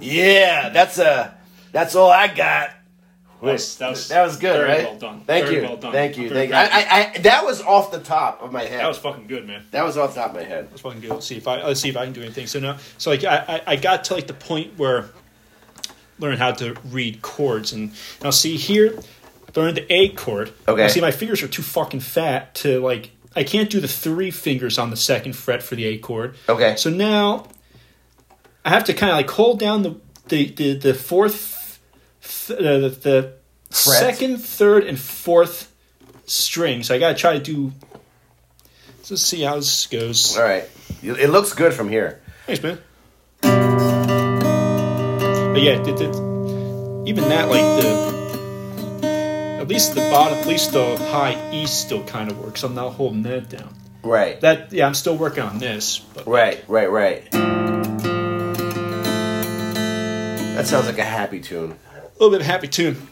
[0.00, 1.32] Yeah, that's uh
[1.72, 2.70] that's all I got.
[3.40, 4.84] That was, that was, That was good, very right?
[4.84, 5.20] Well done.
[5.20, 5.92] Thank Very you, Well done.
[5.92, 6.56] thank you, thank you.
[6.56, 8.80] I, I, I, that was off the top of my head.
[8.80, 9.62] that was fucking good, man.
[9.70, 10.66] that was off the top of my head.
[10.66, 11.10] That was fucking good.
[11.10, 12.46] Let's see if I let's see if I can do anything.
[12.46, 15.10] So now, so like I, I, I got to like the point where
[16.18, 17.92] learn how to read chords, and
[18.22, 18.98] now see here,
[19.54, 20.52] learn the A chord.
[20.68, 20.82] Okay.
[20.82, 23.10] Now, see, my fingers are too fucking fat to like.
[23.36, 26.36] I can't do the three fingers on the second fret for the A chord.
[26.48, 26.76] Okay.
[26.76, 27.48] So now
[28.64, 29.96] I have to kind of like hold down the
[30.28, 31.80] the the, the fourth,
[32.22, 33.32] th- uh, the, the
[33.70, 33.98] Fret.
[33.98, 35.74] second, third, and fourth
[36.26, 36.82] string.
[36.82, 37.72] So I got to try to do.
[39.10, 40.36] Let's see how this goes.
[40.36, 40.64] All right,
[41.02, 42.22] it it looks good from here.
[42.46, 42.78] Thanks, man.
[45.54, 46.14] But yeah, it, it,
[47.06, 49.04] even that, like the
[49.60, 52.64] at least the bottom, at least the high E still kind of works.
[52.64, 53.72] I'm not holding that down.
[54.02, 57.30] Right, That yeah, I'm still working on this, but right, right, right.
[60.56, 61.70] That sounds like a happy tune.
[61.70, 63.06] a little bit of happy tune.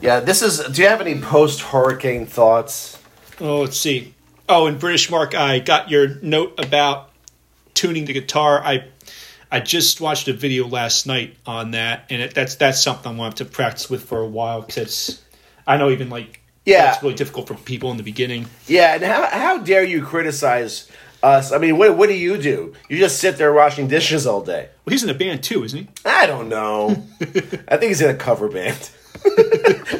[0.00, 0.60] Yeah, this is.
[0.60, 2.96] Do you have any post hurricane thoughts?
[3.40, 4.14] Oh, let's see.
[4.48, 7.10] Oh, in British Mark, I got your note about
[7.74, 8.62] tuning the guitar.
[8.64, 8.84] I
[9.50, 13.14] I just watched a video last night on that, and it, that's that's something I
[13.16, 15.22] want to practice with for a while because it's
[15.66, 16.92] I know even like Yeah.
[16.94, 18.46] it's really difficult for people in the beginning.
[18.66, 20.88] Yeah, and how how dare you criticize
[21.22, 21.50] us?
[21.52, 22.74] I mean, what what do you do?
[22.90, 24.68] You just sit there washing dishes all day.
[24.84, 25.88] Well, he's in a band too, isn't he?
[26.04, 27.04] I don't know.
[27.20, 28.90] I think he's in a cover band,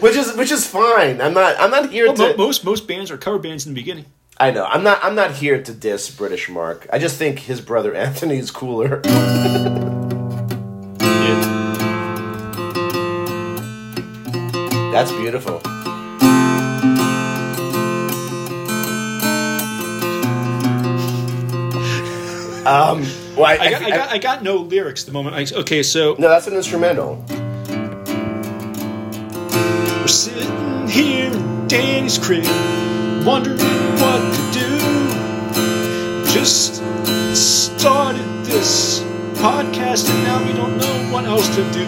[0.01, 1.21] which is which is fine.
[1.21, 2.37] I'm not I'm not here Well, to.
[2.37, 4.05] most most bands are cover bands in the beginning.
[4.41, 6.87] I know I'm not I'm not here to diss British Mark.
[6.93, 9.03] I just think his brother Anthony's cooler.
[11.01, 11.45] Yeah.
[14.93, 15.61] That's beautiful.
[22.69, 23.01] Um,
[23.35, 25.35] well, I, I got, I got I got no lyrics the moment.
[25.37, 27.25] I, okay, so no, that's an instrumental.
[30.01, 32.45] we're sitting here in Danny's crib,
[33.29, 33.59] wondering
[34.01, 34.71] what to do.
[36.33, 36.77] Just
[37.37, 39.01] started this
[39.35, 41.85] podcast, and now we don't know what else to do.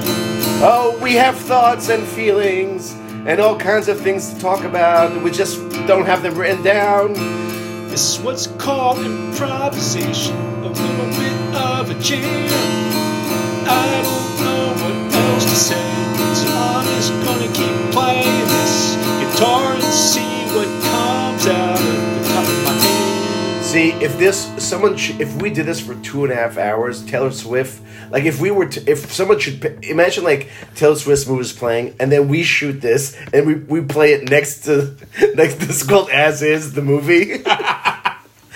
[0.62, 2.92] Oh, we have thoughts and feelings
[3.24, 5.22] and all kinds of things to talk about.
[5.22, 7.14] We just don't have them written down.
[7.88, 12.50] This is what's called improvisation, a little bit of a jam.
[13.64, 15.88] I don't know what else to say,
[16.34, 18.70] so I'm just gonna keep playing this
[23.74, 27.30] if this someone sh- if we did this for two and a half hours, Taylor
[27.30, 31.42] Swift, like if we were to, if someone should p- imagine like Taylor Swift's movie
[31.42, 34.96] is playing, and then we shoot this and we, we play it next to
[35.34, 37.42] next this is called as is the movie, and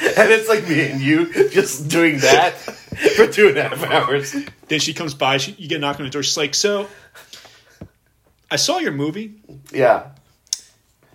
[0.01, 2.51] it's like me and you just doing that
[3.17, 4.35] for two and a half hours.
[4.69, 5.37] Then she comes by.
[5.39, 6.23] She, you get a knock on the door.
[6.23, 6.89] She's like, "So,
[8.51, 9.35] I saw your movie.
[9.73, 10.11] Yeah.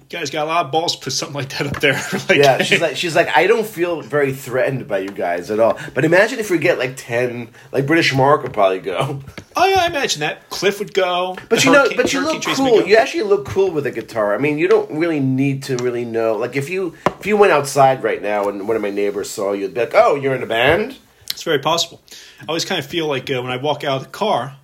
[0.09, 0.95] Guys got a lot of balls.
[0.95, 1.93] to Put something like that up there.
[2.27, 5.59] like, Yeah, she's like she's like I don't feel very threatened by you guys at
[5.59, 5.77] all.
[5.93, 9.21] But imagine if we get like ten, like British Mark would probably go.
[9.55, 10.49] oh yeah, I imagine that.
[10.49, 11.37] Cliff would go.
[11.47, 12.87] But you know, but you look cool.
[12.87, 14.33] You actually look cool with a guitar.
[14.33, 16.35] I mean, you don't really need to really know.
[16.35, 19.51] Like if you if you went outside right now and one of my neighbors saw
[19.51, 20.97] you, they'd be like, "Oh, you're in a band."
[21.29, 22.01] It's very possible.
[22.41, 24.57] I always kind of feel like uh, when I walk out of the car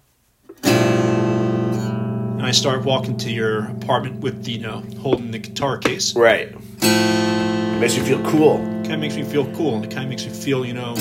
[2.45, 6.15] and I start walking to your apartment with the, you know, holding the guitar case,
[6.15, 6.53] Right.
[6.79, 8.57] It makes you feel cool.
[8.83, 10.93] kind of makes me feel cool and it kind of makes me feel, you know,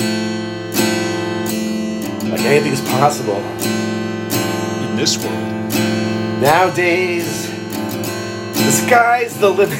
[2.31, 3.37] Like anything is possible
[4.89, 6.41] in this world.
[6.41, 7.47] nowadays.
[7.51, 9.77] The sky's the limit.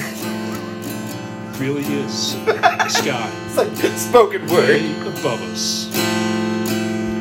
[1.59, 4.69] really is the sky It's like spoken word.
[4.69, 5.87] way above us.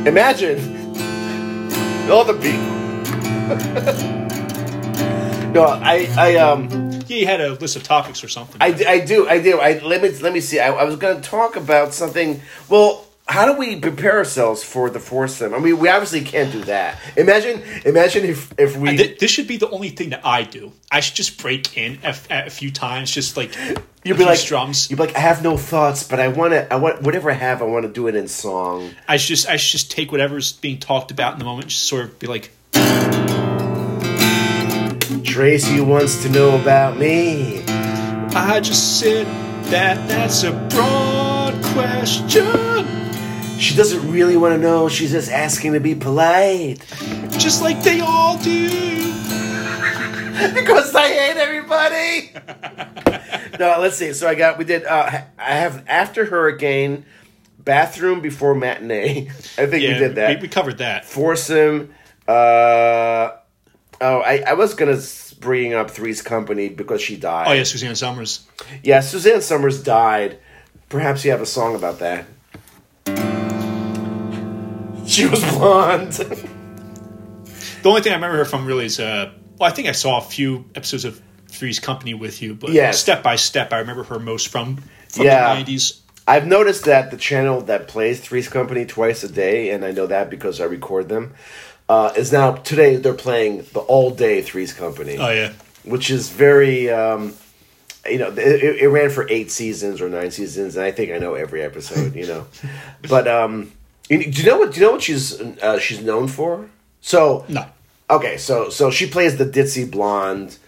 [0.07, 0.59] Imagine
[2.11, 2.74] all the people.
[5.55, 6.68] no, I, I, um,
[7.07, 8.61] Yeah, you had a list of topics or something.
[8.61, 9.61] I, I do, I do.
[9.61, 10.61] I let me let me see.
[10.61, 12.40] I, I was going to talk about something.
[12.68, 15.55] Well, how do we prepare ourselves for the foursome?
[15.55, 16.98] I mean, we obviously can't do that.
[17.16, 18.96] Imagine, imagine if if we.
[18.96, 20.72] Th- this should be the only thing that I do.
[20.90, 23.55] I should just break in a, f- a few times, just like
[24.05, 24.90] You'd be like drums.
[24.90, 26.70] You'd be like, I have no thoughts, but I want to.
[26.70, 27.62] I want whatever I have.
[27.62, 28.90] I want to do it in song.
[29.09, 31.84] I should just I should just take whatever's being talked about in the moment, just
[31.84, 32.50] sort of be like,
[35.25, 37.64] Tracy wants to know about me.
[37.66, 39.27] I just said
[39.66, 42.47] that that's a broad question,
[43.59, 44.89] She doesn't really want to know.
[44.89, 46.85] She's just asking to be polite
[47.39, 48.68] just like they all do.
[50.55, 52.33] because I hate everybody.
[53.59, 54.12] no, let's see.
[54.12, 54.59] So I got.
[54.59, 54.85] We did.
[54.85, 57.05] Uh, I have after hurricane,
[57.59, 59.29] bathroom before matinee.
[59.59, 60.37] I think Yeah, we did that.
[60.37, 61.05] We, we covered that.
[61.05, 61.95] Foursome.
[62.27, 63.33] Uh,
[64.05, 64.98] oh, I, I was gonna
[65.40, 67.46] bring up Three's Company because she died.
[67.48, 68.46] Oh yeah, Suzanne Somers.
[68.82, 70.38] Yeah, Suzanne Somers died.
[70.88, 72.26] Perhaps you have a song about that.
[75.07, 76.12] She was blonde.
[77.82, 80.16] The only thing I remember her from really is uh, well, I think I saw
[80.16, 82.98] a few episodes of Three's Company with you, but Yes.
[82.98, 85.48] step by step, I remember her most from from Yeah.
[85.48, 86.00] the nineties.
[86.26, 90.07] I've noticed that the channel that plays Three's Company twice a day, and I know
[90.07, 91.34] that because I record them,
[91.89, 95.53] uh, is now today they're playing the all day Threes Company, Oh yeah,
[95.85, 96.91] which is very.
[96.91, 97.35] Um,
[98.07, 101.16] you know, it, it ran for eight seasons or nine seasons, and I think I
[101.16, 102.14] know every episode.
[102.14, 102.47] You know,
[103.09, 103.72] but um,
[104.09, 104.72] do you know what?
[104.72, 106.68] Do you know what she's uh, she's known for?
[107.01, 107.64] So no,
[108.11, 110.59] Okay, so so she plays the ditzy blonde,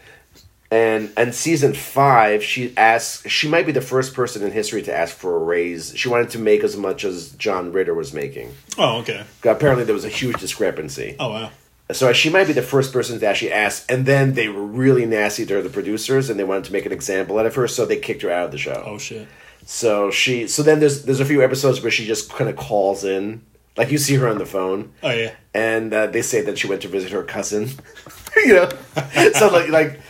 [0.70, 3.28] and and season five, she asks.
[3.30, 5.92] She might be the first person in history to ask for a raise.
[5.96, 8.54] She wanted to make as much as John Ritter was making.
[8.78, 11.16] oh okay, Apparently, there was a huge discrepancy.
[11.20, 11.50] oh wow,
[11.92, 13.90] So she might be the first person to actually ask.
[13.90, 16.84] And then they were really nasty to her, the producers, and they wanted to make
[16.86, 18.82] an example out of her, so they kicked her out of the show.
[18.86, 19.28] oh shit,
[19.64, 20.48] So she.
[20.48, 23.42] So then there's there's a few episodes where she just kind of calls in,
[23.76, 25.32] like you see her on the phone oh yeah.
[25.54, 27.68] and uh, they say that she went to visit her cousin.
[28.36, 28.68] you know,
[29.34, 30.00] so like like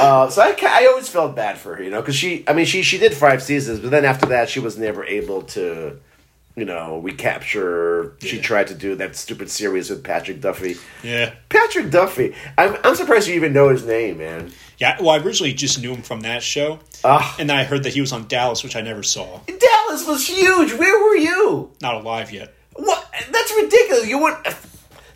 [0.00, 2.66] uh, so I I always felt bad for her, you know, because she I mean
[2.66, 5.98] she she did five seasons, but then after that she was never able to.
[6.56, 8.12] You know, recapture.
[8.20, 8.42] She Yeah.
[8.42, 10.76] tried to do that stupid series with Patrick Duffy.
[11.02, 11.32] Yeah.
[11.48, 12.32] Patrick Duffy.
[12.56, 14.52] I'm, I'm surprised you even know his name, man.
[14.78, 17.82] Yeah, well, I originally just knew him from that show, Ah, and then I heard
[17.82, 19.40] that he was on Dallas, which I never saw.
[19.46, 20.72] Dallas was huge.
[20.74, 21.72] Where were you?
[21.82, 22.54] Not alive yet.
[22.74, 23.04] What?
[23.32, 24.06] That's ridiculous.
[24.06, 24.38] You went.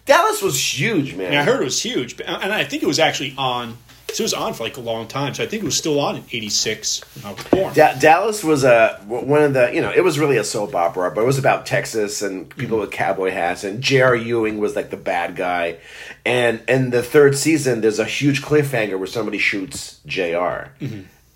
[0.06, 1.26] Dallas was huge, man.
[1.28, 3.76] I, mean, I heard it was huge, but, and I think it was actually on.
[4.11, 6.00] So it was on for like a long time, so I think it was still
[6.00, 7.74] on in '86 when I was born.
[7.74, 11.11] Da- Dallas was a one of the you know it was really a soap opera,
[11.11, 13.64] but it was about Texas and people with cowboy hats.
[13.64, 14.16] And J.R.
[14.16, 15.76] Ewing was like the bad guy,
[16.24, 20.72] and in the third season, there's a huge cliffhanger where somebody shoots J.R.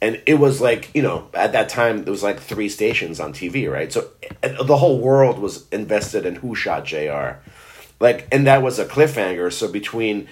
[0.01, 3.33] And it was like you know at that time there was like three stations on
[3.35, 3.93] TV, right?
[3.93, 4.09] So
[4.43, 7.39] uh, the whole world was invested in who shot J.R.
[8.01, 9.53] Like, and that was a cliffhanger.
[9.53, 10.27] So between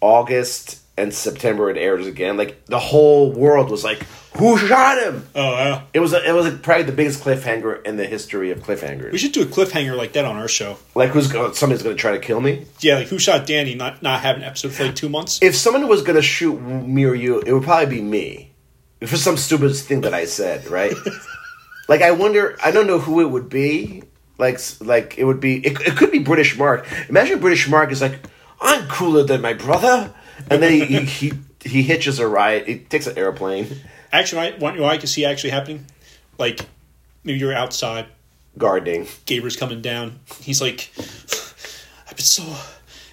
[0.00, 2.36] August and September, it airs again.
[2.36, 4.04] Like the whole world was like,
[4.38, 5.82] "Who shot him?" Oh, yeah.
[5.92, 9.12] It was a, it was probably the biggest cliffhanger in the history of cliffhangers.
[9.12, 10.78] We should do a cliffhanger like that on our show.
[10.94, 12.66] like, who's go- somebody's going to try to kill me?
[12.80, 13.74] Yeah, like who shot Danny?
[13.74, 15.38] Not not have an episode for like two months.
[15.42, 18.52] If someone was going to shoot me or you, it would probably be me
[19.04, 20.94] for some stupid thing that I said, right?
[21.88, 22.56] Like I wonder.
[22.64, 24.04] I don't know who it would be.
[24.38, 25.56] Like like it would be.
[25.66, 26.86] It, it could be British Mark.
[27.08, 28.20] Imagine British Mark is like,
[28.60, 30.14] I'm cooler than my brother,
[30.50, 31.32] and then he he he,
[31.64, 32.66] he hitches a ride.
[32.66, 33.66] He takes an airplane.
[34.12, 35.86] Actually, I, what, what I can see actually happening,
[36.38, 36.60] like
[37.24, 38.06] maybe you're outside,
[38.58, 39.06] Gardening.
[39.26, 40.20] Gabriel's coming down.
[40.40, 42.44] He's like, I've been so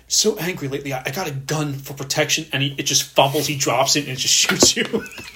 [0.08, 0.92] so angry lately.
[0.92, 3.48] I, I got a gun for protection, and he, it just fumbles.
[3.48, 4.84] He drops it and it just shoots you.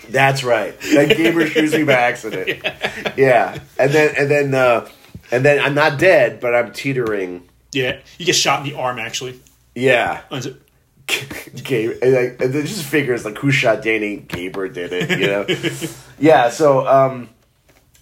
[0.09, 0.77] That's right.
[0.81, 2.61] Then Gabriel shoots me by accident.
[3.17, 3.59] Yeah.
[3.77, 4.89] And then and then uh
[5.31, 7.47] and then I'm not dead, but I'm teetering.
[7.71, 8.99] yeah, you get shot in the arm.
[8.99, 9.39] Actually,
[9.75, 10.21] Yeah.
[11.63, 15.27] Gabe, and, like, and it just figures like who shot Danny Gaber did it, you
[15.27, 15.45] know?
[16.19, 16.49] yeah.
[16.49, 17.29] So, um,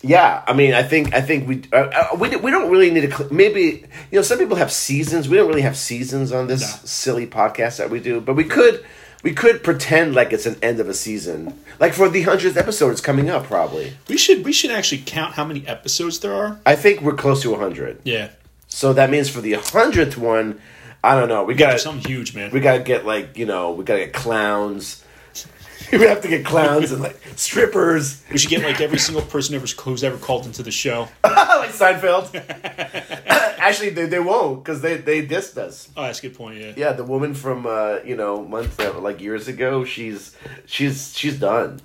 [0.01, 0.43] yeah.
[0.47, 3.27] I mean, I think I think we uh, uh, we we don't really need to
[3.33, 5.27] maybe you know some people have seasons.
[5.29, 6.79] We don't really have seasons on this No.
[6.85, 8.83] silly podcast that we do, but we could
[9.23, 11.59] we could pretend like it's an end of a season.
[11.79, 13.93] Like for the hundredth episode, it's coming up probably.
[14.07, 16.59] we should we should actually count how many episodes there are.
[16.65, 17.99] I think we're close to hundred.
[18.03, 18.29] Yeah,
[18.67, 20.59] So that means for the hundredth one,
[21.03, 21.43] I don't know.
[21.43, 22.51] We got something huge, man.
[22.51, 25.03] we gotta get like you know we gotta get clowns.
[25.91, 29.55] we have to get clowns and like strippers, We should get like every single person
[29.55, 31.07] ever who's ever called into the show.
[31.23, 32.33] like Seinfeld.
[33.57, 35.89] Actually, they, they won't because they they dissed us.
[35.97, 36.59] Oh, that's a good point.
[36.59, 36.73] Yeah.
[36.75, 40.35] Yeah, the woman from uh, you know months uh, like years ago, she's
[40.65, 41.79] she's she's done.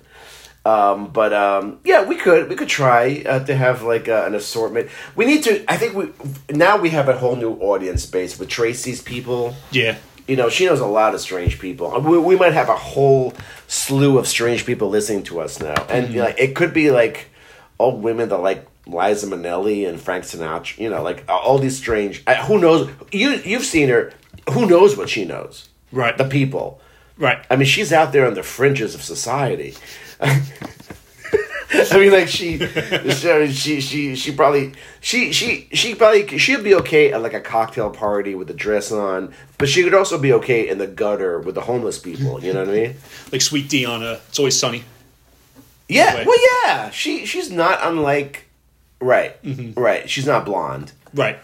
[0.67, 4.35] Um, but um, yeah, we could we could try uh, to have like uh, an
[4.35, 4.89] assortment.
[5.15, 5.63] We need to.
[5.71, 6.11] I think we
[6.49, 9.55] now we have a whole new audience base with Tracy's people.
[9.71, 9.95] Yeah.
[10.27, 11.97] you know, she knows a lot of strange people.
[12.01, 13.33] We, we might have a whole
[13.67, 17.29] slew of strange people listening to us now, and you know, it could be like
[17.79, 20.77] old women that like Liza Minnelli and Frank Sinatra.
[20.77, 22.23] You know, like all these strange.
[22.27, 22.89] I, who knows?
[23.13, 24.11] You you've seen her.
[24.51, 25.69] Who knows what she knows?
[25.93, 26.17] Right.
[26.17, 26.81] The people.
[27.17, 27.39] Right.
[27.49, 29.73] I mean, she's out there on the fringes of society.
[30.21, 32.57] I mean, like she,
[33.51, 37.89] she, she, she probably, she, she, she probably, she'd be okay at like a cocktail
[37.89, 41.55] party with a dress on, but she could also be okay in the gutter with
[41.55, 42.41] the homeless people.
[42.43, 42.95] You know what I mean?
[43.31, 44.83] Like Sweet Dee on a It's Always Sunny.
[45.89, 46.23] Yeah.
[46.25, 46.89] Well, yeah.
[46.89, 48.45] She, she's not unlike,
[49.01, 49.79] right, Mm-hmm.
[49.79, 50.09] right.
[50.09, 50.93] She's not blonde.
[51.13, 51.37] Right.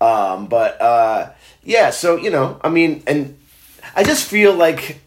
[0.00, 1.30] Um, but uh,
[1.62, 3.36] yeah, so you know, I mean, and
[3.96, 5.00] I just feel like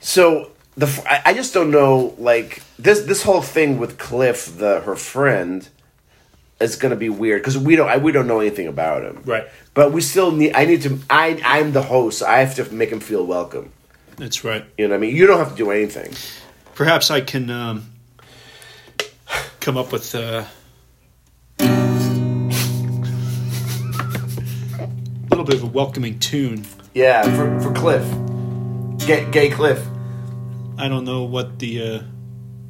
[0.00, 4.94] so the I just don't know like this this whole thing with Cliff, the her
[4.94, 5.68] friend,
[6.60, 9.20] is going to be weird because we don't I, we don't know anything about him,
[9.24, 9.48] Right.
[9.74, 12.72] But we still need I need to I I'm the host, so I have to
[12.72, 13.72] make him feel welcome.
[14.16, 14.64] That's right.
[14.78, 15.16] You know what I mean?
[15.16, 16.14] You don't have to do anything.
[16.76, 17.90] Perhaps I can um,
[19.58, 20.44] come up with uh,
[21.58, 21.64] a
[25.28, 26.64] little bit of a welcoming tune.
[26.94, 28.04] Yeah, for for Cliff,
[29.06, 29.84] gay, gay Cliff.
[30.78, 32.02] I don't know what the uh,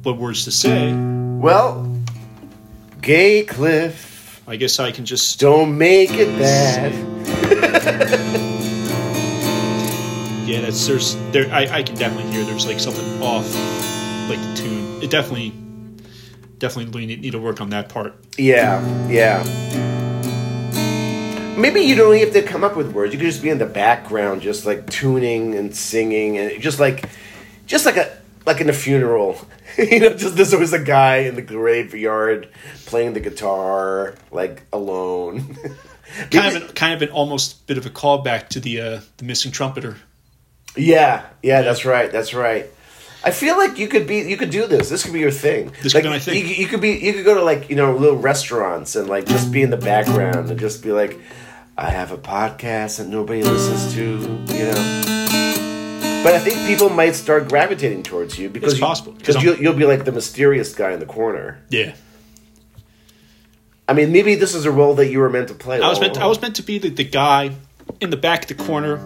[0.01, 0.91] what words to say.
[0.93, 1.95] Well,
[3.01, 6.91] gay Cliff, I guess I can just don't make it bad.
[10.47, 10.61] yeah.
[10.61, 11.53] That's there's there.
[11.53, 13.45] I, I can definitely hear there's like something off,
[14.27, 15.03] like the tune.
[15.03, 15.53] It definitely
[16.57, 18.15] definitely need, need to work on that part.
[18.39, 19.43] Yeah, yeah.
[21.55, 23.13] Maybe you don't even have to come up with words.
[23.13, 27.07] You could just be in the background, just like tuning and singing, and just like,
[27.69, 29.39] just like a like in a funeral.
[29.77, 32.49] you know, just there's always a guy in the graveyard
[32.85, 35.55] playing the guitar, like alone.
[36.31, 39.25] Kind of an, kind of an almost bit of a callback to the uh, the
[39.25, 39.95] missing trumpeter.
[40.75, 42.65] yeah, yeah, that's right, that's right.
[43.23, 44.89] I feel like you could be, you could do this.
[44.89, 45.71] This could be your thing.
[45.83, 46.47] This like, could be my thing.
[46.47, 49.27] You, you could be, you could go to like you know little restaurants and like
[49.27, 51.19] just be in the background and just be like,
[51.77, 55.18] I have a podcast that nobody listens to, you know.
[56.21, 59.43] But I think people might start gravitating towards you because It's you- possible, 'cause because
[59.43, 61.59] you'll, you'll be like the mysterious guy in the corner.
[61.69, 61.93] Yeah,
[63.87, 65.79] I mean, maybe this is a role that you were meant to play.
[65.81, 67.51] I was meant to, I was meant to be the, the guy
[68.01, 68.97] in the back of the corner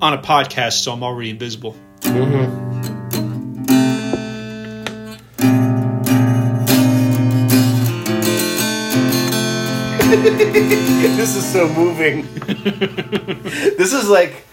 [0.00, 1.76] on a podcast, so I'm already invisible.
[2.00, 2.70] Mm-hmm.
[10.10, 12.26] this is so moving.
[13.76, 14.44] this is like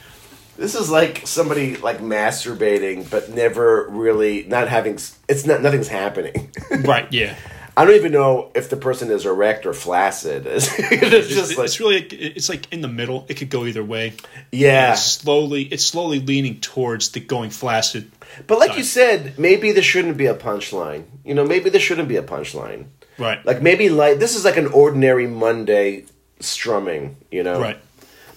[0.58, 4.96] this is like somebody like masturbating but never really not having
[5.30, 6.52] it's not nothing's happening.
[6.84, 7.08] Right?
[7.12, 7.36] Yeah.
[7.76, 10.48] I don't even know if the person is erect or flaccid.
[10.48, 13.26] It's, it's just It's, like it's really it's like in the middle.
[13.30, 14.14] It could go either way.
[14.52, 14.94] yeah.
[14.94, 18.12] It's slowly, it's slowly leaning towards the going flaccid.
[18.48, 21.06] But like you said, maybe there shouldn't be a punchline.
[21.24, 22.88] You know, maybe there shouldn't be a punchline.
[23.20, 23.44] Right.
[23.46, 26.06] Like maybe like this is like an ordinary Monday
[26.40, 27.60] strumming, you know.
[27.62, 27.80] right.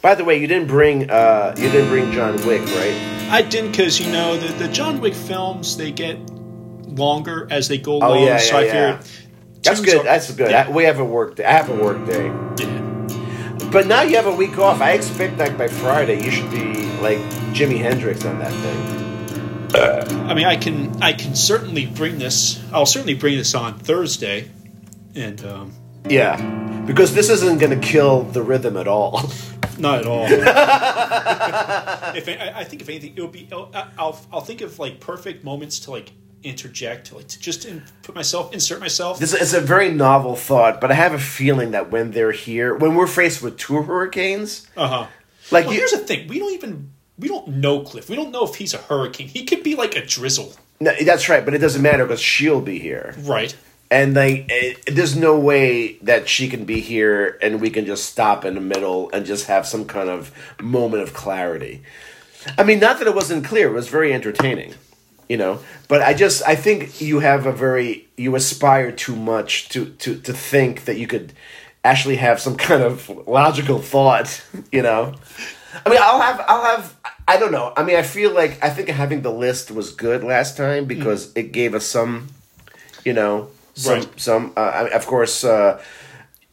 [0.03, 3.29] By the way, you didn't bring uh you didn't bring John Wick, right?
[3.31, 6.19] I didn't because you know the the John Wick films they get
[6.89, 8.27] longer as they go Oh, along.
[8.27, 8.97] yeah, so yeah, I yeah.
[8.99, 9.97] figured That's good.
[9.99, 10.51] are- That's good.
[10.51, 10.67] Yeah.
[10.69, 11.45] I- we have a work day.
[11.45, 12.27] I have a work day.
[12.59, 12.77] Yeah.
[13.71, 14.81] But now you have a week off.
[14.81, 16.65] I expect that by Friday you should be
[17.01, 17.19] like
[17.55, 18.97] Jimi Hendrix on that thing.
[20.29, 22.59] I mean, I can I can certainly bring this.
[22.73, 24.49] I'll certainly bring this on Thursday,
[25.15, 25.73] and um,
[26.09, 26.37] Yeah,
[26.87, 29.31] because this isn't going to kill the rhythm at all.
[29.81, 30.27] not at all.
[32.17, 33.49] if I, I think if anything, it would be.
[33.53, 36.13] I'll, I'll I'll think of like perfect moments to like
[36.43, 39.19] interject, like to just in, put myself, insert myself.
[39.19, 42.75] This is a very novel thought, but I have a feeling that when they're here,
[42.77, 45.07] when we're faced with two hurricanes, Uh huh.
[45.51, 48.09] like Well, you, here's the thing: we don't even we don't know Cliff.
[48.09, 49.29] We don't know if he's a hurricane.
[49.29, 52.63] He could be like a drizzle, no, that's right, but it doesn't matter because she'll
[52.63, 53.55] be here, right?
[53.91, 58.07] And like eh, there's no way that she can be here and we can just
[58.07, 61.83] stop in the middle and just have some kind of moment of clarity.
[62.57, 64.75] I mean, not that it wasn't clear; it was very entertaining,
[65.29, 65.59] you know.
[65.89, 70.19] But I just I think you have a very you aspire too much to to
[70.21, 71.33] to think that you could
[71.85, 75.15] actually have some kind of logical thought, you know.
[75.85, 76.97] I mean, I'll have I'll have
[77.29, 77.73] I don't know.
[77.77, 81.33] I mean, I feel like I think having the list was good last time because
[81.37, 82.29] it gave us some,
[83.05, 84.09] you know, some Right.
[84.21, 84.53] some.
[84.57, 85.81] Uh, of course, uh,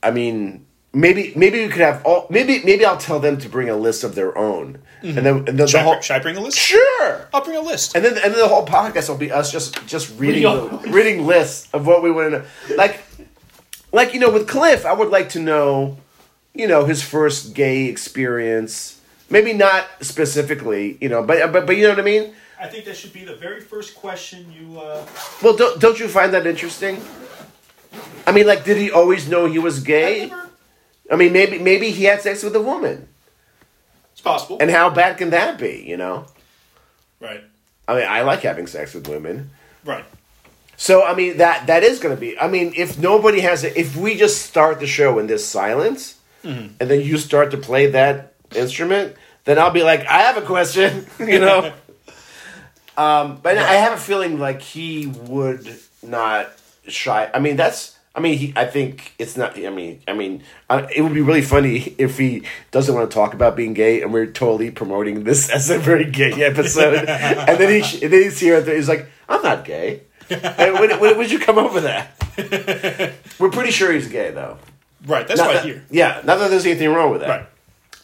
[0.03, 2.27] I mean, maybe maybe we could have all.
[2.29, 5.47] Maybe maybe I'll tell them to bring a list of their own, and then and
[5.47, 6.57] then the Should, I, whole br- should I bring a list?
[6.57, 7.27] sure.
[7.33, 7.95] I'll bring a list.
[7.95, 10.91] And then, and then the whole podcast will be us just just reading Reading the,
[10.91, 12.45] reading lists of what we want to know.
[12.75, 13.03] Like,
[13.91, 15.97] like you know, with Cliff, I would like to know,
[16.53, 18.93] you know, his first gay experience.
[19.29, 22.33] Maybe not specifically, you know, but but but you know what I mean.
[22.59, 24.79] I think that should be the very first question you.
[24.79, 25.05] Uh...
[25.43, 27.01] Well, don't don't you find that interesting?
[28.25, 30.31] I mean, like, did he always know he was gay?
[31.11, 33.07] I mean, maybe maybe he had sex with a woman,
[34.11, 34.57] It's possible.
[34.59, 35.83] and how bad can that be?
[35.87, 36.25] You know,
[37.21, 37.43] right.
[37.87, 39.51] I mean, I like having sex with women.
[39.85, 40.03] Right.
[40.75, 42.37] So I mean that that is going to be.
[42.37, 46.15] I mean, if nobody has it, if we just start the show in this silence,
[46.43, 46.75] Mm-hmm.
[46.79, 50.43] and then you start to play that instrument, then I'll be like, I have a
[50.45, 51.73] question, you know.
[52.97, 55.73] um, but I have a feeling like he would
[56.03, 56.49] not
[56.87, 57.29] shy.
[57.33, 57.95] I mean, that's.
[58.15, 59.57] I mean, he, I think it's not.
[59.59, 60.41] I mean, I mean,
[60.71, 64.01] uh, it would be really funny if he doesn't want to talk about being gay,
[64.01, 68.23] and we're totally promoting this as a very gay episode, and then he and then
[68.23, 72.11] he's here, he's like, "I'm not gay." And when, when would you come over that?
[73.39, 74.57] We're pretty sure he's gay, though.
[75.05, 75.25] Right.
[75.27, 75.85] That's Not why that- here.
[75.89, 77.29] Yeah, not that there's anything wrong with that.
[77.29, 77.45] Right.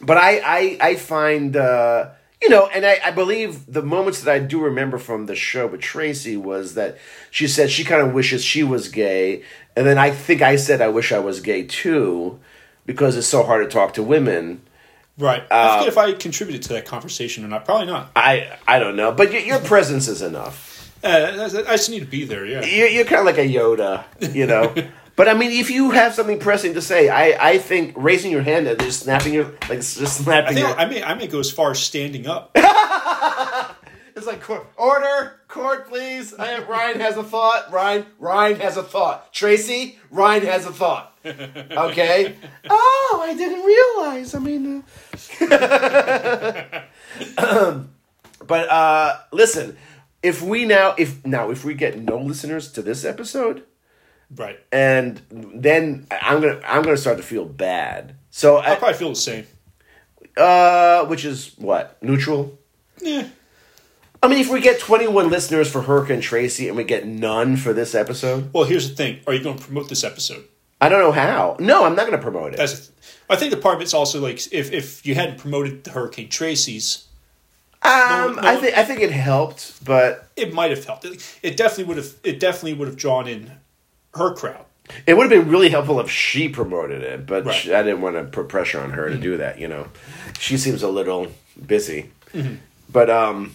[0.00, 2.10] But I, I, I find, uh,
[2.44, 5.66] you know, and I, I believe the moments that I do remember from the show
[5.66, 6.98] with Tracy was that
[7.30, 9.42] she said she kind of wishes she was gay.
[9.74, 12.38] And then I think I said I wish I was gay too
[12.84, 14.60] because it's so hard to talk to women.
[15.16, 15.42] Right.
[15.50, 17.64] I forget if I contributed to that conversation or not.
[17.64, 18.10] Probably not.
[18.14, 19.10] I, I don't know.
[19.10, 20.92] But your, your presence is enough.
[21.02, 22.44] Uh, I just need to be there.
[22.44, 22.62] Yeah.
[22.62, 24.74] You're, you're kind of like a Yoda, you know.
[25.16, 28.42] but I mean, if you have something pressing to say, I, I think raising your
[28.42, 30.78] hand and just snapping your like just I snapping think your.
[30.78, 32.56] I may I may go as far as standing up.
[34.16, 36.32] It's like court, order, court, please.
[36.34, 37.72] I have, Ryan has a thought.
[37.72, 39.32] Ryan, Ryan has a thought.
[39.32, 41.18] Tracy, Ryan has a thought.
[41.26, 42.36] Okay.
[42.70, 44.34] oh, I didn't realize.
[44.34, 44.84] I mean,
[47.38, 47.72] uh,
[48.46, 49.76] but uh, listen.
[50.22, 53.64] If we now, if now, if we get no listeners to this episode,
[54.34, 54.58] right.
[54.72, 58.16] and then I'm gonna, I'm gonna start to feel bad.
[58.30, 59.46] So, I'll I, probably feel the same.
[60.36, 62.58] uh, which is what neutral.
[63.00, 63.28] Yeah.
[64.22, 67.72] I mean, if we get 21 listeners for Hurricane Tracy and we get none for
[67.74, 69.20] this episode, Well, here's the thing.
[69.26, 70.44] Are you going to promote this episode?
[70.80, 71.56] I don't know how.
[71.60, 72.56] No, I'm not going to promote it.
[72.56, 72.90] That's.
[73.28, 76.28] I think the part of it's also like if if you hadn't promoted the Hurricane
[76.28, 77.06] Tracy's,
[77.82, 81.04] um, no- I think I think it helped, but it might have helped.
[81.04, 82.14] It, it definitely would have.
[82.22, 83.52] It definitely would have drawn in
[84.14, 84.64] her crowd.
[85.06, 87.26] it would have been really helpful if she promoted it.
[87.26, 87.54] But Right.
[87.54, 89.58] she, I didn't want to put pressure on her to do that.
[89.58, 89.88] You know,
[90.38, 91.28] she seems a little
[91.66, 92.10] busy.
[92.92, 93.52] But um,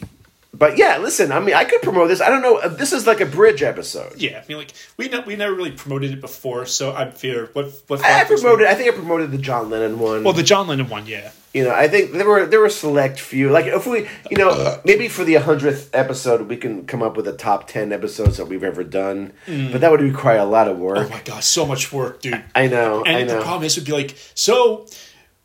[0.59, 1.31] but yeah, listen.
[1.31, 2.21] I mean, I could promote this.
[2.21, 2.57] I don't know.
[2.57, 4.21] uh, This is like a bridge episode.
[4.21, 7.49] Yeah, I mean, like we ne- we never really promoted it before, so I'm fear
[7.53, 8.03] what what.
[8.03, 8.67] I, I promoted.
[8.67, 10.23] I think I promoted the John Lennon one.
[10.23, 11.31] Well, the John Lennon one, yeah.
[11.53, 13.49] You know, I think there were there were select few.
[13.49, 17.27] Like if we, you know, maybe for the hundredth episode, we can come up with
[17.27, 19.33] a top ten episodes that we've ever done.
[19.47, 20.99] But that would require a lot of work.
[20.99, 22.43] Oh my god, so much work, dude.
[22.53, 24.85] I know, I And the problem is, would be like so.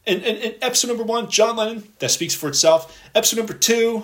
[0.07, 3.01] In, in, in episode number one, John Lennon, that speaks for itself.
[3.15, 4.03] Episode number two,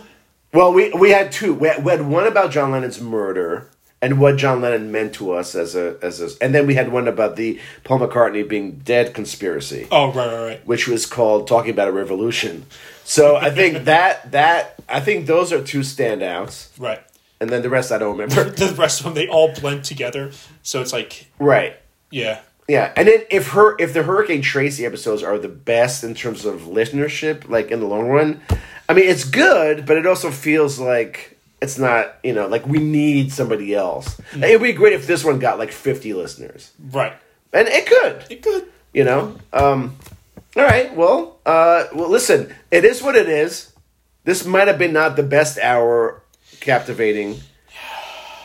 [0.52, 1.54] Well, we we had two.
[1.54, 3.68] We had, we had one about John Lennon's murder
[4.02, 6.90] and what John Lennon meant to us as a as a, and then we had
[6.90, 9.86] one about the Paul McCartney being dead conspiracy.
[9.92, 10.66] oh right, right, right.
[10.66, 12.66] which was called talking about a revolution.
[13.04, 17.00] So I think that that I think those are two standouts, Right.
[17.40, 18.50] and then the rest I don't remember.
[18.50, 20.32] The rest of them, they all blend together.
[20.62, 21.76] So it's like, right.
[22.10, 22.40] Yeah.
[22.66, 26.44] Yeah, and then if her if the Hurricane Tracy episodes are the best in terms
[26.44, 28.40] of listenership, like in the long run,
[28.90, 32.78] I mean it's good, but it also feels like it's not you know like we
[32.78, 34.20] need somebody else.
[34.32, 34.42] Mm.
[34.42, 37.12] It'd be great if this one got like fifty listeners, Right.
[37.52, 38.66] and it could, It could.
[38.92, 39.36] you know.
[39.52, 39.96] Um,
[40.56, 43.72] all right, well, uh, well, listen, it is what it is.
[44.24, 46.20] This might have been not the best hour,
[46.58, 47.38] captivating,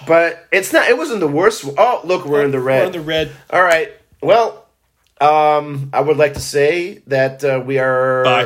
[0.06, 0.88] but it's not.
[0.90, 1.66] It wasn't the worst.
[1.76, 2.82] Oh, look, we're in the red.
[2.82, 3.32] We're in the red.
[3.50, 3.92] All right.
[4.22, 4.64] Well,
[5.20, 8.44] um, I would like to say that uh, we are Bye.